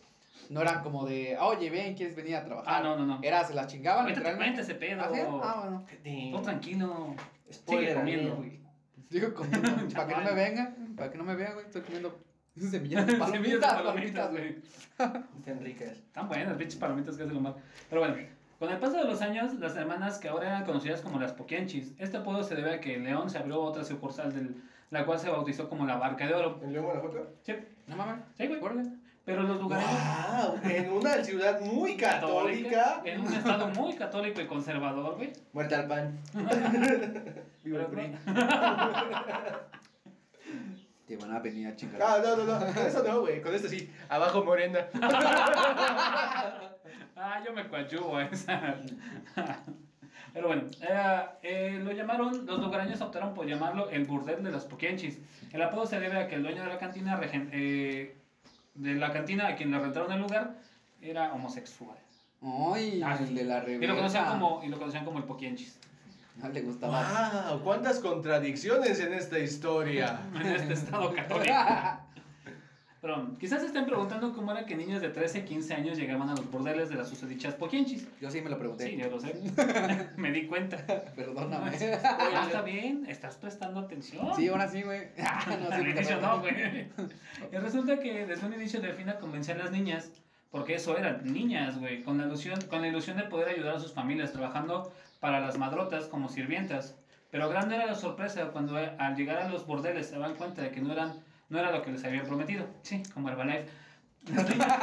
[0.49, 2.73] no eran como de, oye, ven, ¿quieres venir a trabajar?
[2.73, 3.19] Ah, no, no, no.
[3.21, 4.63] Era, se las chingaban, Ahorita te literalmente.
[4.63, 5.41] cuenta ese pedo.
[5.43, 5.43] ¿Ah?
[5.43, 5.59] Ah,
[6.03, 6.37] bueno.
[6.37, 7.13] Tú tranquilo.
[7.49, 8.37] Sigue Spoiler comiendo, alert.
[8.37, 8.61] güey.
[9.09, 10.35] Digo, comiendo, para que no me vale.
[10.49, 12.17] vengan, para que no me vean, güey, estoy comiendo
[12.59, 14.61] semillas de Semillas de palomitas, palomitas, palomitas, güey.
[15.39, 15.91] Están ricas.
[15.91, 17.55] Están buenas, pinches palomitas que hacen lo mal.
[17.89, 18.15] Pero bueno,
[18.59, 21.93] con el paso de los años, las hermanas que ahora eran conocidas como las Poquianchis,
[21.97, 24.55] este apodo se debe a que en León se abrió otra sucursal, del,
[24.91, 26.59] la cual se bautizó como la Barca de Oro.
[26.61, 27.33] ¿En León, Guanajuato?
[27.41, 27.53] Sí,
[27.87, 28.61] No mames, sí, güey.
[28.61, 28.83] órale.
[29.23, 29.93] Pero los lugareños.
[29.93, 30.59] ¡Wow!
[30.63, 33.01] En una ciudad muy católica.
[33.05, 35.31] En un estado muy católico y conservador, güey.
[35.53, 36.19] Muerta al pan.
[37.63, 38.15] Viva el PRI.
[41.07, 42.01] Te van a venir a chingar.
[42.01, 42.59] Ah, no, no, no.
[42.73, 43.41] Con eso no, güey.
[43.41, 43.89] Con este sí.
[44.09, 44.79] Abajo morena.
[47.23, 48.77] Ah, yo me coadyuvo a esa.
[50.33, 54.65] Pero bueno, eh, eh, lo llamaron, los lugareños optaron por llamarlo el burdel de los
[54.65, 55.19] Poquianchis.
[55.51, 58.15] El apodo se debe a que el dueño de la cantina, regen- eh,
[58.73, 60.55] de la cantina a quien le rentaron el lugar,
[61.01, 61.97] era homosexual.
[62.41, 63.87] Ay, Ah, el de la Y revista.
[63.87, 65.77] lo conocían como, y lo conocían como el Poquianchis.
[66.41, 67.49] No le gustaba.
[67.49, 67.61] ¡Wow!
[67.63, 70.19] ¿Cuántas contradicciones en esta historia?
[70.35, 71.55] En este estado católico.
[73.01, 76.35] Pero quizás se estén preguntando cómo era que niños de 13, 15 años llegaban a
[76.35, 78.07] los burdeles de las susodichas Poquianchis.
[78.21, 78.89] Yo sí me lo pregunté.
[78.89, 79.33] Sí, yo lo sé.
[80.17, 80.77] me di cuenta.
[81.15, 81.71] Perdóname.
[82.03, 84.35] Ah, está bien, estás prestando atención.
[84.35, 85.07] Sí, ahora sí, güey.
[85.17, 86.53] Ah, no, sí, inicio no, güey.
[87.51, 90.11] Y resulta que desde un inicio Delfina convenció a las niñas,
[90.51, 93.79] porque eso eran niñas, güey, con la ilusión, con la ilusión de poder ayudar a
[93.79, 96.97] sus familias trabajando para las madrotas como sirvientas.
[97.29, 100.61] Pero grande era la sorpresa cuando eh, al llegar a los bordeles se daban cuenta
[100.61, 101.13] de que no eran
[101.47, 102.65] no era lo que les habían prometido.
[102.81, 103.67] Sí, como Herbalife.
[104.33, 104.79] Las niñas,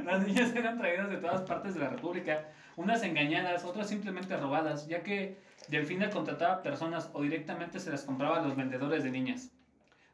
[0.04, 4.88] las niñas eran traídas de todas partes de la República, unas engañadas, otras simplemente robadas,
[4.88, 5.36] ya que
[5.68, 9.50] Delfina contrataba personas o directamente se las compraba a los vendedores de niñas.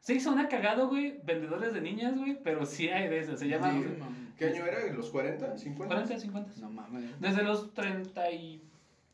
[0.07, 3.83] Hizo una cagado, güey, vendedores de niñas, güey, pero sí hay de esas, se llaman
[3.83, 4.26] Sí.
[4.37, 4.93] ¿Qué año era?
[4.93, 5.57] ¿Los 40?
[5.57, 5.95] 50?
[5.95, 6.51] 40, 50.
[6.61, 7.19] No mames.
[7.19, 8.61] Desde los 30 y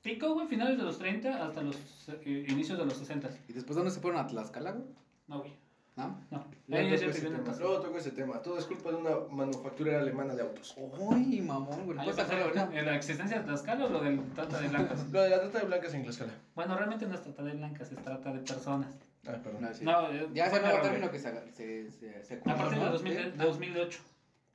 [0.01, 1.77] pico, güey, finales de los 30 hasta los
[2.25, 3.29] eh, inicios de los 60.
[3.47, 4.85] ¿Y después dónde se fueron a Tlaxcala, güey?
[5.27, 5.53] No, güey.
[5.95, 6.19] ¿No?
[6.31, 6.43] No.
[6.67, 8.41] Luego no, toco ese, tema.
[8.41, 10.75] Todo es culpa de una manufacturera alemana de autos.
[10.97, 11.99] Uy, mamón, güey.
[11.99, 15.05] ¿En la existencia de Tlaxcala o lo del trata de blancas?
[15.11, 16.33] lo de la trata de blancas en Tlaxcala.
[16.55, 18.93] Bueno, realmente no es trata de blancas, es trata de personas.
[19.27, 19.61] Ah, perdón.
[19.61, 19.85] No, sí.
[19.85, 23.99] no ya es el nuevo término que se, se, se, se A partir de 2008.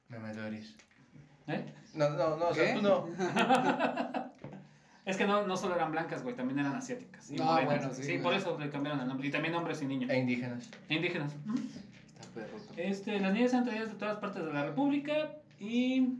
[0.09, 0.17] Me
[1.49, 1.65] ¿Eh?
[1.95, 3.09] No, no, no, o sea, tú no.
[5.05, 7.31] es que no, no solo eran blancas, güey, también eran asiáticas.
[7.31, 9.29] Y ah, No, bueno, sí, por eso le cambiaron el nombre.
[9.29, 10.11] Y también hombres y niños.
[10.11, 10.71] E indígenas.
[10.89, 11.35] E indígenas.
[12.07, 12.59] Está perro.
[12.77, 16.19] Este, las niñas eran traídas de todas partes de la República y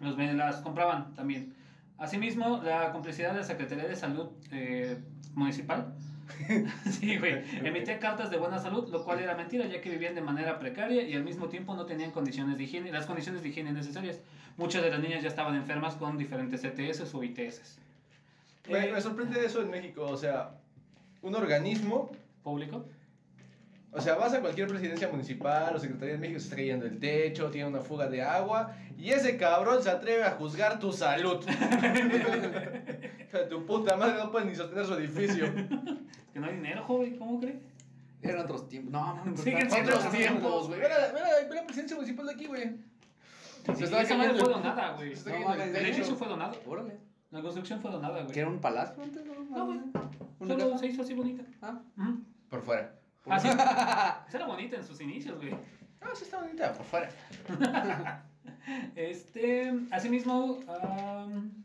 [0.00, 1.54] los, las compraban también.
[1.98, 4.98] Asimismo, la complicidad de la Secretaría de Salud eh,
[5.34, 5.94] Municipal
[6.90, 10.20] sí, güey, emitía cartas de buena salud, lo cual era mentira, ya que vivían de
[10.20, 13.72] manera precaria y al mismo tiempo no tenían condiciones de higiene, las condiciones de higiene
[13.72, 14.20] necesarias.
[14.56, 17.78] Muchas de las niñas ya estaban enfermas con diferentes ETS o ITS.
[18.68, 20.02] Me, Eh, me sorprende eso en México.
[20.04, 20.50] O sea,
[21.22, 22.10] un organismo.
[22.42, 22.86] ¿Público?
[23.92, 26.98] O sea, vas a cualquier presidencia municipal o secretaría de México, se está cayendo el
[27.00, 28.76] techo, tiene una fuga de agua.
[28.96, 31.44] Y ese cabrón se atreve a juzgar tu salud.
[33.30, 35.44] O sea, tu puta madre no puede ni sostener su edificio.
[36.32, 37.60] Que no hay dinero, joven, ¿cómo cree?
[38.22, 38.92] Eran otros tiempos.
[38.92, 40.80] No, no, Siguen no, siendo no, Otros no, tiempos, güey.
[40.80, 42.64] Ve la, presidencia municipal de aquí, güey.
[43.66, 45.14] Sí, Se estaba esa madre fue el- donada, güey.
[45.14, 46.56] se No el edificio fue donado.
[46.66, 46.98] Órale.
[47.30, 48.32] La construcción fue donada, güey.
[48.32, 49.24] ¿Que era un palacio antes?
[49.24, 49.78] No, No, güey.
[50.40, 50.78] ¿Una Solo casa?
[50.78, 51.44] se hizo así bonita.
[51.62, 51.80] Ah.
[52.48, 52.96] Por fuera.
[53.26, 53.48] Ah, sí.
[54.28, 55.54] Esa era bonita en sus inicios, güey.
[56.00, 57.10] Ah, sí está bonita, por fuera.
[58.94, 61.64] Este, asimismo, am,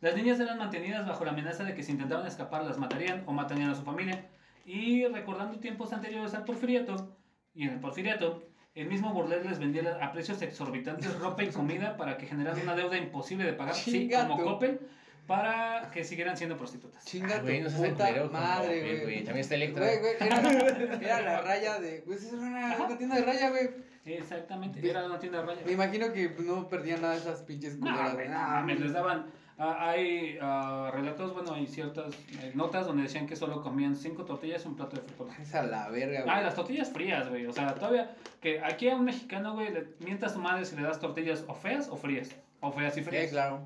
[0.00, 3.32] las niñas eran mantenidas bajo la amenaza de que si intentaban escapar las matarían o
[3.32, 4.26] matarían a su familia.
[4.64, 7.16] Y recordando tiempos anteriores al porfiriato,
[7.54, 8.42] y en el porfiriato,
[8.74, 12.74] el mismo burdel les vendía a precios exorbitantes ropa y comida para que generaran una
[12.74, 14.42] deuda imposible de pagar, sí, Chinga como.
[14.42, 14.80] Coppel,
[15.26, 17.04] para que siguieran siendo prostitutas.
[17.04, 19.24] Chinga Ah, tu güey, no seas puta culero madre, güey.
[19.24, 19.84] También está Electra.
[19.86, 22.02] Güey, güey, era, era la raya de.
[22.04, 23.70] Pues era una, tienda de raya, güey.
[24.04, 25.62] Exactamente, era una tienda de raya.
[25.64, 28.14] Me imagino que no perdían nada de esas pinches No, culeras.
[28.14, 29.26] güey, no Nah, mames, les daban.
[29.58, 34.24] ah, hay ah, relatos, bueno, hay ciertas eh, notas donde decían que solo comían cinco
[34.24, 35.38] tortillas y un plato de frijoles.
[35.38, 36.34] Es a la verga, güey.
[36.34, 37.46] Ah, las tortillas frías, güey.
[37.46, 38.10] O sea, todavía.
[38.40, 41.44] Que aquí a un mexicano, güey, le mientas a tu madre si le das tortillas
[41.46, 42.34] o feas o frías.
[42.60, 43.26] O feas y frías.
[43.26, 43.60] Sí, claro.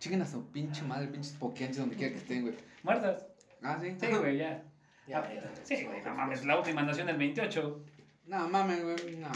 [0.00, 2.54] Chiquen a su pinche madre, pinches poquianches donde quiera que estén, güey.
[2.82, 3.26] Muertas.
[3.62, 3.94] Ah, sí.
[4.00, 4.62] Sí, güey, ya.
[5.06, 6.44] Ya, Ah, ya, Sí, güey, no mames.
[6.46, 7.80] La última nació en el 28.
[8.26, 9.16] No mames, güey.
[9.16, 9.28] No.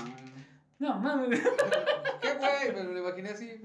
[0.79, 1.40] No mames.
[2.22, 2.87] ¿Qué, güey?
[2.87, 3.62] Me lo imaginé así.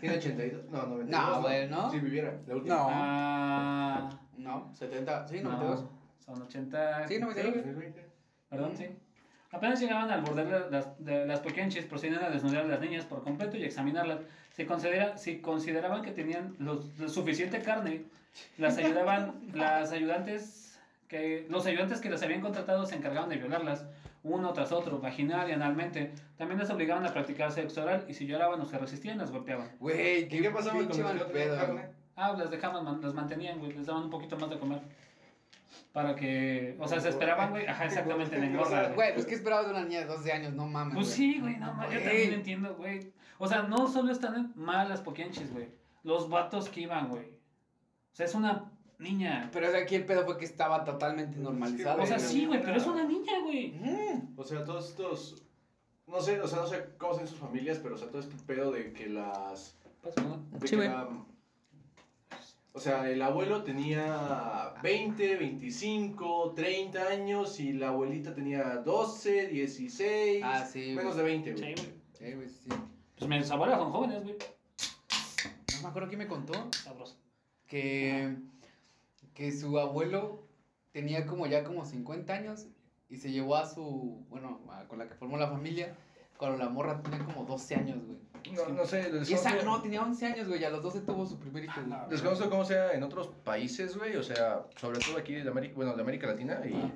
[0.00, 0.64] Tiene 82.
[0.70, 1.08] No, 92.
[1.10, 1.90] No, güey, ¿no?
[1.90, 2.36] Si viviera.
[2.48, 2.74] La última.
[2.74, 2.86] No.
[2.90, 4.20] Ah.
[4.36, 5.28] No, 70.
[5.28, 5.90] Sí, no, 92.
[6.24, 7.06] son 80.
[7.08, 7.54] Sí, 92.
[7.54, 8.06] 2020.
[8.48, 8.86] Perdón, sí.
[9.52, 13.04] Apenas llegaban al bordel de las, de las poquianchis, procedían a desnudar a las niñas
[13.04, 14.18] por completo y examinarlas.
[14.56, 18.04] Si, considera, si consideraban que tenían los, lo suficiente carne,
[18.58, 23.86] las ayudaban, las ayudantes, que, los ayudantes que las habían contratado se encargaban de violarlas,
[24.24, 26.12] uno tras otro, vaginal y analmente.
[26.36, 29.70] También las obligaban a practicar sexo oral y si lloraban o se resistían, las golpeaban.
[29.80, 31.56] Güey, ¿Y qué pasaba con los pedo.
[31.56, 31.86] carne?
[32.14, 34.80] Ah, las dejaban, las mantenían, güey, les daban un poquito más de comer.
[35.92, 38.82] Para que, o sea, se esperaban, güey, ajá, exactamente, la engorda.
[38.82, 38.94] güey.
[38.94, 40.52] Güey, pues ¿qué esperabas de una niña de 12 años?
[40.52, 40.94] No mames.
[40.94, 43.10] Pues sí, güey, no, ma- yo también entiendo, güey.
[43.42, 45.68] O sea, no solo están mal las poquianchis, güey.
[46.04, 47.24] Los vatos que iban, güey.
[47.24, 49.50] O sea, es una niña.
[49.52, 52.00] Pero o sea, aquí el pedo fue que estaba totalmente normalizado.
[52.02, 53.72] O sea, sí, güey, pero es una niña, güey.
[53.72, 54.34] Mm.
[54.38, 55.42] O sea, todos estos.
[56.06, 58.36] No sé, o sea, no sé cómo son sus familias, pero o sea, todo este
[58.46, 59.76] pedo de que las.
[60.04, 60.88] de Sí, que güey.
[60.88, 61.08] la-
[62.74, 70.42] o sea, el abuelo tenía 20, 25, 30 años y la abuelita tenía 12, 16,
[70.44, 71.74] Ah, sí, menos de 20, Sí, güey.
[71.74, 71.86] güey.
[72.12, 72.68] Sí, güey, sí.
[73.26, 74.36] Pues mis abuelas son jóvenes, güey.
[75.76, 77.16] No me acuerdo quién me contó Sabroso.
[77.66, 78.36] que,
[79.34, 80.42] que su abuelo
[80.92, 82.66] tenía como ya como 50 años
[83.08, 85.94] y se llevó a su, bueno, a- con la que formó la familia,
[86.36, 88.18] cuando la morra tenía como 12 años, güey.
[88.56, 91.38] No, no sé, Y esa, no, tenía 11 años, güey, a los 12 tuvo su
[91.38, 91.80] primer hijo.
[91.92, 95.74] Ah, desconozco cómo sea en otros países, güey, o sea, sobre todo aquí de América,
[95.76, 96.92] bueno, de América Latina y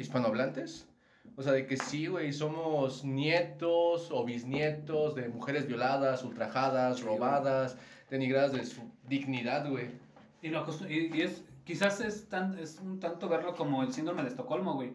[0.00, 0.88] hispanohablantes.
[1.36, 7.02] O sea, de que sí, güey, somos nietos o bisnietos de mujeres violadas, ultrajadas, Sí,
[7.02, 7.16] güey.
[7.16, 7.76] robadas,
[8.10, 9.88] denigradas de su dignidad, güey.
[10.42, 14.22] Y, lo y, y es, quizás es, tan, es un tanto verlo como el síndrome
[14.22, 14.92] de Estocolmo, güey.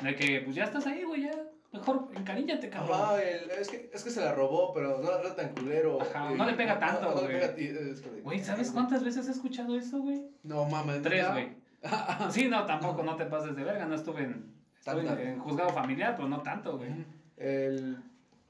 [0.00, 1.32] De que, pues ya estás ahí, güey, ya.
[1.72, 3.20] Mejor encariñate, cabrón.
[3.20, 6.00] El- es, que, es que se la robó, pero no era tan culero.
[6.00, 8.20] Ajá, eh, no le pega tanto, no, no le güey.
[8.22, 10.22] Güey, ¿sabes cuántas veces he escuchado eso, güey?
[10.42, 11.50] No mames, Tres, güey.
[12.30, 13.84] Sí, no, tampoco, no te pases de verga.
[13.86, 14.54] No estuve en,
[14.92, 16.90] en, juzgado familiar, pero no tanto, güey.
[17.36, 17.98] El,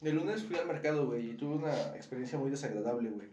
[0.02, 3.28] el lunes fui al mercado, güey, y tuve una experiencia muy desagradable, güey.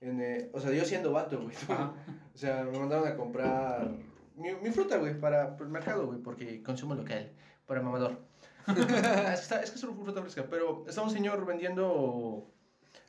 [0.00, 1.54] En, eh, o sea, yo siendo vato, güey.
[2.34, 3.90] O sea, me mandaron a comprar
[4.36, 7.30] mi, mi fruta, güey, para el mercado, güey, porque consumo local,
[7.66, 8.18] para mamador.
[8.68, 8.92] es, que
[9.34, 12.48] está- es que es solo fruta fresca, pero estaba un señor vendiendo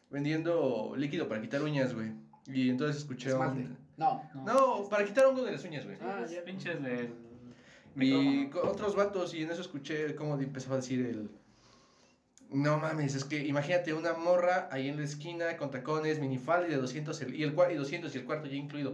[0.09, 2.11] vendiendo líquido para quitar uñas, güey.
[2.47, 3.61] Y entonces escuché Esmalte.
[3.61, 3.77] un...
[3.97, 4.21] No.
[4.45, 5.97] No, para quitar hongo de las uñas, güey.
[6.01, 6.43] Ah, ya.
[6.43, 7.13] Pinches del
[7.95, 11.29] Y otros vatos, y en eso escuché cómo empezaba a decir el...
[12.49, 16.71] No mames, es que imagínate una morra ahí en la esquina con tacones, minifalda y
[16.71, 18.93] de 200 el- y, el, y 200 y el cuarto ya incluido.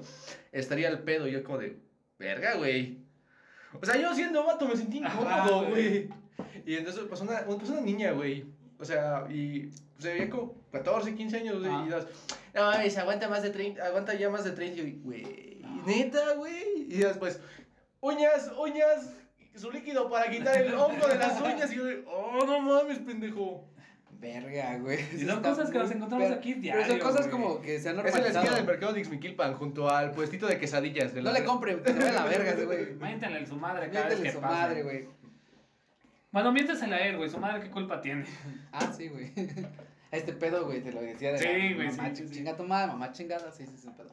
[0.54, 1.78] Estaría el pedo y yo como de...
[2.18, 3.00] Verga, güey.
[3.82, 6.08] O sea, yo siendo vato me sentí incómodo, güey.
[6.08, 6.10] güey.
[6.66, 8.46] Y entonces pasó una, pasó una niña, güey.
[8.80, 11.72] O sea, y se veía como 14, 15 años, güey.
[11.72, 11.84] Ah.
[11.86, 12.08] Y das,
[12.54, 14.82] no mames, aguanta más de 30, aguanta ya más de 30.
[14.82, 16.88] Y yo, güey, neta, güey.
[16.90, 17.40] Y después,
[18.02, 19.10] uñas, uñas,
[19.56, 21.72] su líquido para quitar el hongo de las uñas.
[21.72, 23.66] Y yo, de, oh, no mames, pendejo.
[24.20, 25.00] Verga, güey.
[25.16, 27.32] Y son cosas que nos encontramos per- aquí Pero diario, son cosas güey.
[27.32, 28.44] como que se han Es en la normalizado.
[28.44, 31.14] esquina del mercado de Ixmiquilpan, junto al puestito de quesadillas.
[31.14, 32.94] De No le compre, que se a la verga ese güey.
[32.96, 34.54] Miéntenle su madre cada vez que su pase.
[34.54, 35.08] madre, güey.
[36.32, 37.30] Bueno, miéntesela a él, güey.
[37.30, 38.26] Su madre, ¿qué culpa tiene?
[38.74, 39.32] Ah, sí, güey.
[40.12, 42.36] Este pedo, güey, te lo decía de Sí, la güey, mamá, sí, sí, sí.
[42.36, 44.10] chinga tu madre, mamá chingada, sí, sí, es un pedo.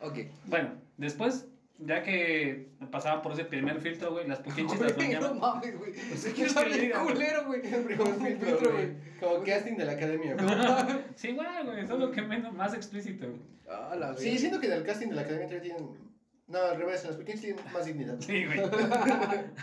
[0.00, 0.18] Ok.
[0.46, 1.46] Bueno, después,
[1.78, 5.38] ya que pasaban por ese primer filtro, güey, las poquinchis las Güey, no bañaban.
[5.40, 5.92] mames, güey.
[5.92, 7.14] Pues, ¿qué Es quieres que que le diga, güey?
[7.14, 7.60] culero, güey.
[7.74, 8.88] El primer filtro, güey.
[9.20, 10.46] Como casting de la academia, güey.
[11.14, 13.26] Sí, igual, güey, solo que menos, más explícito.
[13.26, 13.40] güey.
[13.70, 14.38] Ah, la Sí, verga.
[14.38, 16.08] siento que en el casting de la academia tienen.
[16.48, 18.16] No, al revés, los pequeños tienen más dignidad.
[18.20, 18.58] Sí, güey.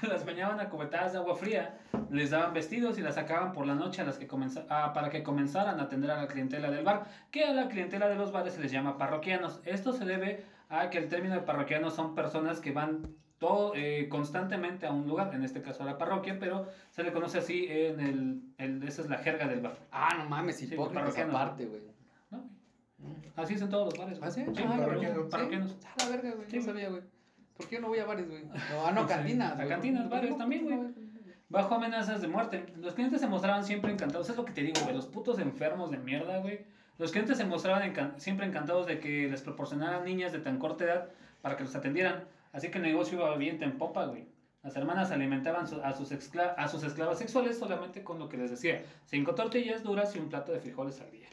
[0.08, 1.80] las bañaban a cubetadas de agua fría,
[2.12, 5.10] les daban vestidos y las sacaban por la noche a las que comenza- ah, para
[5.10, 8.32] que comenzaran a atender a la clientela del bar, que a la clientela de los
[8.32, 9.62] bares se les llama parroquianos.
[9.66, 13.08] Esto se debe a que el término de parroquianos son personas que van
[13.38, 17.12] todo, eh, constantemente a un lugar, en este caso a la parroquia, pero se le
[17.12, 19.78] conoce así en el, el- esa es la jerga del bar.
[19.92, 21.36] Ah, no mames, Sí, hipócritas parroquianos.
[21.36, 21.82] aparte, güey.
[22.32, 22.38] ¿no?
[23.00, 23.14] Mm.
[23.36, 24.20] Así es en todos los bares.
[24.20, 24.30] güey.
[24.30, 24.46] ¿Ah, sí?
[24.56, 25.26] Sí, Ah, parroquianos.
[25.26, 25.32] ¿sí?
[25.32, 25.76] parroquianos.
[26.00, 26.50] A la verga, güey.
[26.50, 26.74] Sí, no güey.
[26.74, 27.02] sabía, güey.
[27.58, 28.44] ¿Por qué no voy a bares, güey?
[28.72, 29.08] No, ah, no, Sí.
[29.10, 29.68] cantinas, A güey.
[29.70, 30.80] cantinas, bares también, güey.
[31.50, 32.66] Bajo amenazas de muerte.
[32.78, 34.30] Los clientes se mostraban siempre encantados.
[34.30, 34.96] Es lo que te digo, güey.
[34.96, 36.66] Los putos enfermos de mierda, güey.
[36.98, 41.10] Los clientes se mostraban siempre encantados de que les proporcionaran niñas de tan corta edad
[41.42, 42.24] para que los atendieran.
[42.54, 44.28] Así que el negocio iba bien en popa, güey.
[44.64, 45.94] Las hermanas alimentaban a, sus a
[46.68, 48.84] sus esclavas sexuales solamente con lo que les decía.
[49.06, 51.28] Cinco tortillas duras y un plato de frijoles al día.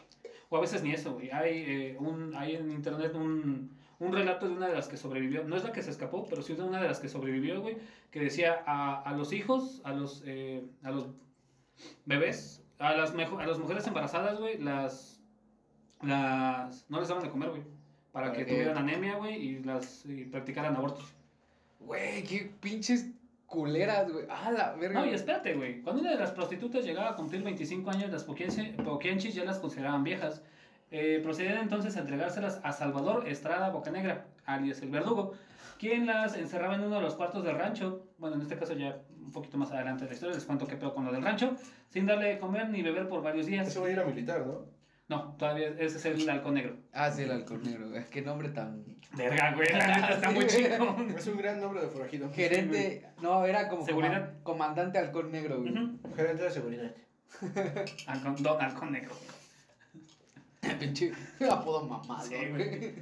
[0.51, 1.31] O a veces ni eso, güey.
[1.31, 5.45] Hay, eh, un, hay en internet un, un relato de una de las que sobrevivió.
[5.45, 7.79] No es la que se escapó, pero sí de una de las que sobrevivió, güey.
[8.11, 11.07] Que decía a, los hijos, a los, eh, a los
[12.05, 15.22] bebés, a las, a las mujeres embarazadas, güey, las,
[16.03, 16.85] las...
[16.89, 17.63] No les daban de comer, güey.
[18.13, 18.53] Para ¿Para que qué?
[18.53, 21.05] tuvieran anemia, güey, y, las, y practicaran abortos.
[21.81, 23.07] Güey, qué pinches
[23.47, 24.27] culeras, güey.
[24.29, 25.01] Ah, la verga.
[25.01, 25.81] No, y espérate, güey.
[25.83, 30.05] Cuando una de las prostitutas llegaba a cumplir 25 años, las poquianchis ya las consideraban
[30.05, 30.43] viejas.
[30.91, 35.33] Eh, procedían entonces a entregárselas a Salvador Estrada Bocanegra, alias el verdugo,
[35.79, 38.07] quien las encerraba en uno de los cuartos del rancho.
[38.19, 40.77] Bueno, en este caso ya un poquito más adelante de la historia, les cuento qué
[40.77, 41.57] pedo con lo del rancho,
[41.89, 43.67] sin darle de comer ni beber por varios días.
[43.67, 44.67] Ese güey era militar, ¿no?
[45.09, 46.77] No, todavía ese es el halcón negro.
[46.93, 48.05] Ah, sí, el halcón negro, güey.
[48.11, 48.85] Qué nombre tan.
[49.17, 50.97] Verga, güey, la neta está muy chico.
[51.17, 52.31] Es un gran nombre de forajido.
[52.33, 53.07] Gerente.
[53.21, 53.85] No, era como.
[53.85, 54.31] Seguridad.
[54.31, 55.73] coma- comandante halcón negro, güey.
[55.73, 55.99] Ujú.
[56.17, 56.95] Gerente de seguridad.
[58.07, 59.15] Halcón- Don Halcón Negro.
[60.79, 61.13] Pinche
[61.51, 62.95] apodo mamado, Sí, güey.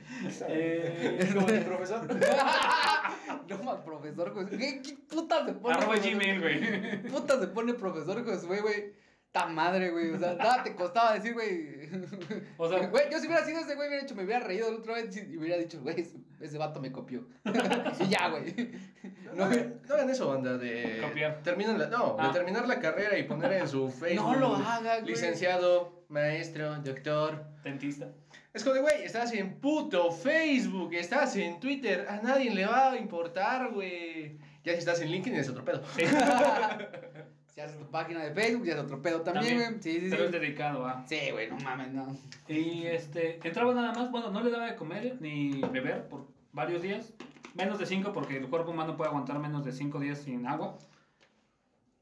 [0.49, 2.07] Eh, Es como mi profesor.
[3.49, 4.47] no más, profesor, güey.
[4.47, 5.75] ¿Qué, qué puta se pone?
[5.75, 5.97] Arroba?
[5.97, 7.03] Gmail, güey.
[7.09, 8.93] Puta se pone profesor Josué, güey.
[9.31, 10.11] Ta madre, güey.
[10.11, 11.80] O sea, nada te costaba decir, güey.
[12.59, 14.79] O sea, Güey, yo si hubiera sido ese güey, hubiera hecho, me hubiera reído la
[14.79, 17.27] otra vez y hubiera dicho, güey, ese, ese vato me copió.
[18.01, 18.55] y ya, güey.
[19.35, 21.01] No, hagan- no hagan eso, banda, de...
[21.03, 21.41] Copiar.
[21.43, 22.29] Terminan la, no, Ah.
[22.29, 24.25] de terminar la carrera y poner en su Facebook...
[24.33, 25.13] No lo haga, güey.
[25.13, 27.45] Licenciado, maestro, doctor...
[27.65, 28.09] dentista.
[28.53, 32.91] Es como de, güey, estás en puto Facebook, estás en Twitter, a nadie le va
[32.93, 34.39] a importar, güey.
[34.65, 35.83] Ya si estás en LinkedIn es otro pedo.
[35.97, 36.03] Sí,
[37.61, 39.83] Si haces tu página de Facebook, ya es otro pedo también, güey.
[39.83, 40.39] Sí, sí, pero es sí.
[40.39, 41.07] dedicado a.
[41.07, 42.07] Sí, güey, no mames, no.
[42.49, 46.81] Y este, entraba nada más, bueno, no le daba de comer ni beber por varios
[46.81, 47.13] días.
[47.55, 50.79] Menos de cinco, porque el cuerpo humano puede aguantar menos de cinco días sin agua.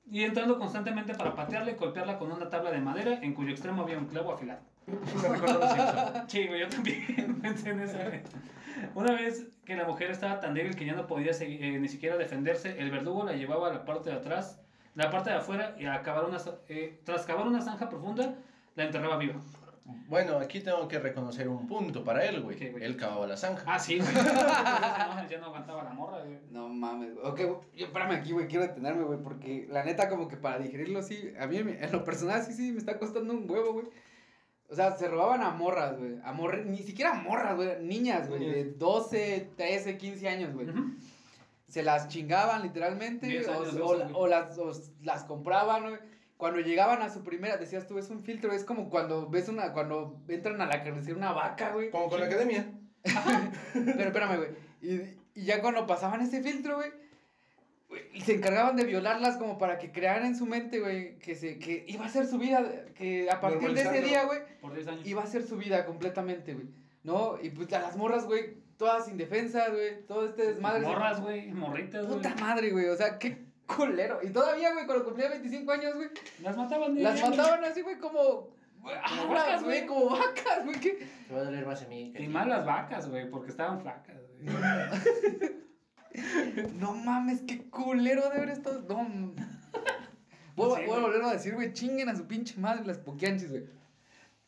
[0.08, 3.82] Y entrando constantemente para patearla y golpearla con una tabla de madera en cuyo extremo
[3.82, 4.60] había un clavo afilado.
[6.28, 7.98] Sí, güey, yo también pensé en eso.
[8.94, 11.88] Una vez que la mujer estaba tan débil que ya no podía segui- eh, ni
[11.88, 14.60] siquiera defenderse, el verdugo la llevaba a la parte de atrás,
[14.98, 16.38] la parte de afuera, y a cavar una,
[16.68, 18.34] eh, tras cavar una zanja profunda,
[18.74, 19.36] la enterraba viva.
[20.08, 22.56] Bueno, aquí tengo que reconocer un punto para él, güey.
[22.56, 22.82] ¿Qué, güey?
[22.82, 23.62] Él cavaba la zanja.
[23.64, 24.10] Ah, sí, güey.
[24.12, 26.38] No, ya no aguantaba la morra, güey.
[26.50, 27.26] No mames, güey.
[27.26, 30.58] Ok, güey, yo espérame aquí, güey, quiero detenerme, güey, porque la neta, como que para
[30.58, 33.86] digerirlo, sí, a mí en lo personal, sí, sí, me está costando un huevo, güey.
[34.68, 36.16] O sea, se robaban a morras, güey.
[36.24, 37.84] A morras, ni siquiera morras, güey.
[37.84, 40.68] Niñas, güey, de 12, 13, 15 años, güey.
[40.68, 40.96] Ujú.
[41.68, 43.76] Se las chingaban literalmente, o, años,
[44.14, 46.00] o- las, o las compraban, güey.
[46.36, 49.72] Cuando llegaban a su primera, decías tú, es un filtro, es como cuando ves una,
[49.72, 51.90] cuando entran a la carnicería una vaca, güey.
[51.90, 52.72] Como con la academia.
[53.74, 54.50] Pero espérame, güey.
[54.80, 56.90] Y, y ya cuando pasaban ese filtro, güey,
[58.24, 61.84] se encargaban de violarlas como para que crearan en su mente, güey, que, se, que
[61.88, 62.62] iba a ser su vida,
[62.94, 65.06] que a partir de ese día, güey, Por 10 años.
[65.06, 66.66] iba a ser su vida completamente, güey.
[67.02, 67.38] ¿No?
[67.42, 70.80] Y pues a las morras, güey, todas indefensas, güey, todo este desmadre.
[70.86, 72.16] Morras, güey, morritas, güey.
[72.16, 74.20] Puta madre, güey, o sea, qué culero.
[74.22, 76.08] Y todavía, güey, cuando cumplía 25 años, güey,
[76.40, 77.02] Las mataban, güey.
[77.02, 78.48] las mataban así, güey, como...
[78.86, 80.92] ah, vacas, güey, como vacas, güey, que...
[81.28, 82.12] Te va a doler más a mí.
[82.16, 84.56] que Y más las vacas, güey, porque estaban flacas, güey.
[86.74, 88.84] No mames, qué culero de ver esto.
[88.88, 89.34] No.
[90.56, 93.48] Voy, Sí, voy a volver a decir, güey, chinguen a su pinche madre las poquianchis,
[93.48, 93.64] güey.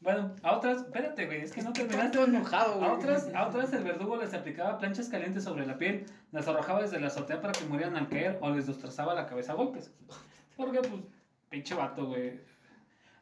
[0.01, 2.17] Bueno, a otras, espérate, güey, es que no terminaste.
[2.17, 2.89] todo enojado, güey.
[2.89, 6.81] A otras, a otras el verdugo les aplicaba planchas calientes sobre la piel, las arrojaba
[6.81, 9.93] desde la azotea para que murieran al caer o les destrozaba la cabeza a golpes.
[10.57, 11.03] Porque, pues,
[11.51, 12.41] pinche vato, güey.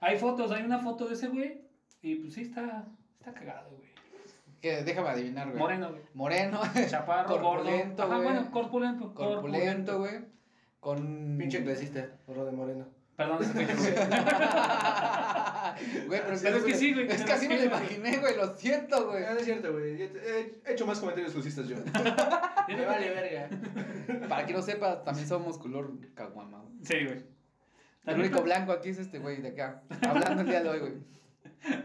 [0.01, 1.61] Hay fotos, hay una foto de ese güey
[2.01, 2.85] y, pues, sí, está,
[3.18, 3.89] está cagado, güey.
[4.61, 5.59] Que déjame adivinar, güey.
[5.59, 6.03] Moreno, güey.
[6.14, 8.03] Moreno, Chaparro, Corpulento, gordo.
[8.03, 8.22] Ajá, güey.
[8.33, 9.14] bueno, corpulento.
[9.14, 10.20] corpulento, güey.
[10.79, 11.37] Con.
[11.39, 12.97] Pinche clasista, horror de moreno.
[13.19, 13.66] Perdón, güey.
[16.07, 18.37] Güey, pero, Pero es que sí, güey, Es que así sí, me lo imaginé, güey,
[18.37, 19.25] lo siento, güey.
[19.25, 20.03] Ah, no es cierto, güey.
[20.03, 21.77] He he hecho más comentarios clasistas yo.
[22.69, 23.49] Me vale verga.
[24.29, 26.62] Para que no sepa, también somos color caguama.
[26.62, 26.75] güey.
[26.83, 27.25] Sí, güey.
[28.07, 29.83] El único blanco aquí es este güey de acá.
[30.09, 30.93] Hablando el día de hoy, güey.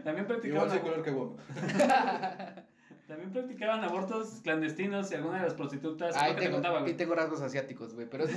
[0.02, 1.36] también Igual practicaban soy color que guapo.
[3.06, 6.16] También practicaban abortos clandestinos y algunas de las prostitutas.
[6.16, 6.96] Ahí lo que te tengo, contaba, ahí güey.
[6.96, 8.08] tengo rasgos asiáticos, güey.
[8.08, 8.34] Pero es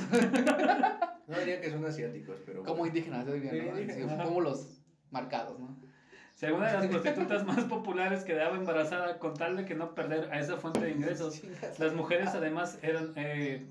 [1.28, 2.63] No diría que son asiáticos, pero.
[2.63, 2.88] como bueno.
[2.88, 3.78] indígenas, yo diría, ¿no?
[3.93, 4.80] Sí, como los
[5.11, 5.75] marcados, ¿no?
[6.36, 10.32] Según una de las prostitutas más populares quedaba embarazada con tal de que no perder
[10.32, 11.41] a esa fuente de ingresos.
[11.80, 13.65] Las mujeres además eran, eh,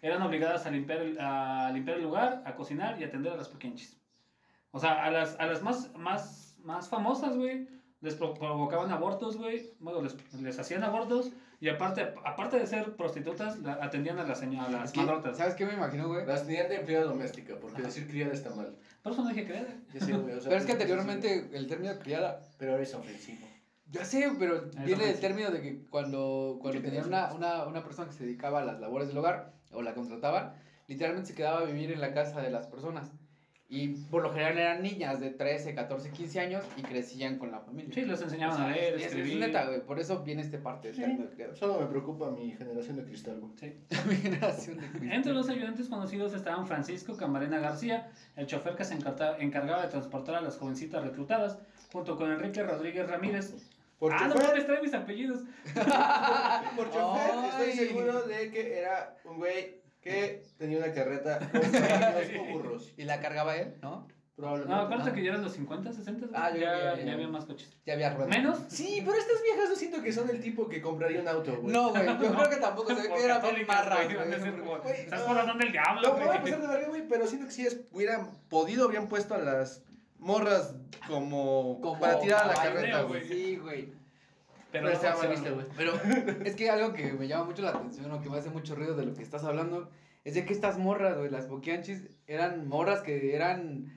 [0.00, 3.48] eran obligadas a limpiar, el, a limpiar el lugar, a cocinar y atender a las
[3.50, 3.94] pequeñas.
[4.70, 7.66] O sea, a las, a las más, más, más famosas, güey,
[8.00, 9.70] les pro- provocaban abortos, güey.
[9.78, 11.30] Bueno, les, les hacían abortos
[11.62, 15.38] y aparte, aparte de ser prostitutas, la- atendían a las, seño- a las madrotas.
[15.38, 16.26] ¿Sabes qué me imagino, güey?
[16.26, 18.76] Las tenían de empleada doméstica, porque decir criada está mal.
[19.00, 19.76] Por eso no dije creer.
[19.94, 22.42] Ya sé, güey, o sea, Pero es que anteriormente el término criada.
[22.58, 23.46] Pero ahora es ofensivo.
[23.90, 25.20] Ya sé, pero viene del sí.
[25.20, 28.64] término de que cuando, cuando ¿Qué tenían una, una, una persona que se dedicaba a
[28.64, 30.54] las labores del hogar o la contrataban,
[30.88, 33.12] literalmente se quedaba a vivir en la casa de las personas.
[33.74, 37.60] Y por lo general eran niñas de 13, 14, 15 años y crecían con la
[37.60, 37.90] familia.
[37.94, 39.38] Sí, les enseñaban O sea, a leer, es, es escribir.
[39.38, 39.80] neta, güey.
[39.80, 41.00] Por eso viene este parte del Sí.
[41.00, 41.56] término criado.
[41.56, 43.52] Solo me preocupa mi generación de cristal, güey.
[43.56, 43.72] Sí.
[44.08, 45.12] Mi generación de cristal.
[45.12, 49.88] Entre los ayudantes conocidos estaban Francisco Camarena García, el chofer que se encarta- encargaba de
[49.88, 51.56] transportar a las jovencitas reclutadas,
[51.90, 53.54] junto con Enrique Rodríguez Ramírez.
[53.98, 55.44] Por ah, no chofer, mames, trae mis apellidos.
[56.76, 57.48] por chofer Ay.
[57.70, 62.92] estoy seguro de que era un güey que tenía una carreta con caballos o burros.
[62.96, 64.06] Y la cargaba él, ¿no?
[64.34, 64.74] Probablemente.
[64.74, 67.04] No, acuérdate que ya eran los 50, 60, Ah, yo ya, ya, ya.
[67.04, 67.70] ya había más coches.
[67.84, 68.30] Ya había ruedas.
[68.30, 68.58] ¿Menos?
[68.68, 71.72] Sí, pero estas viejas yo siento que son el tipo que compraría un auto, güey.
[71.72, 72.06] No, güey.
[72.06, 74.50] Yo creo que tampoco se ve que era bien católicas, marra, güey, van a decir
[74.52, 74.60] güey.
[74.64, 75.26] como, Güey, Estás no.
[75.26, 77.66] por la del diablo, No, voy a pasar de verga, güey, pero siento que si
[77.66, 79.82] es, hubieran podido, habrían puesto a las
[80.18, 80.74] morras
[81.06, 83.28] como, Como para tirar a la carreta, güey.
[83.28, 83.92] Sí, güey.
[84.72, 85.66] Pero Pero no visto, güey.
[85.76, 85.92] Pero
[86.44, 88.96] es que algo que me llama mucho la atención o que me hace mucho ruido
[88.96, 89.90] de lo que estás hablando
[90.24, 93.92] es de que estas morras, güey, las boquianchis, eran morras que eran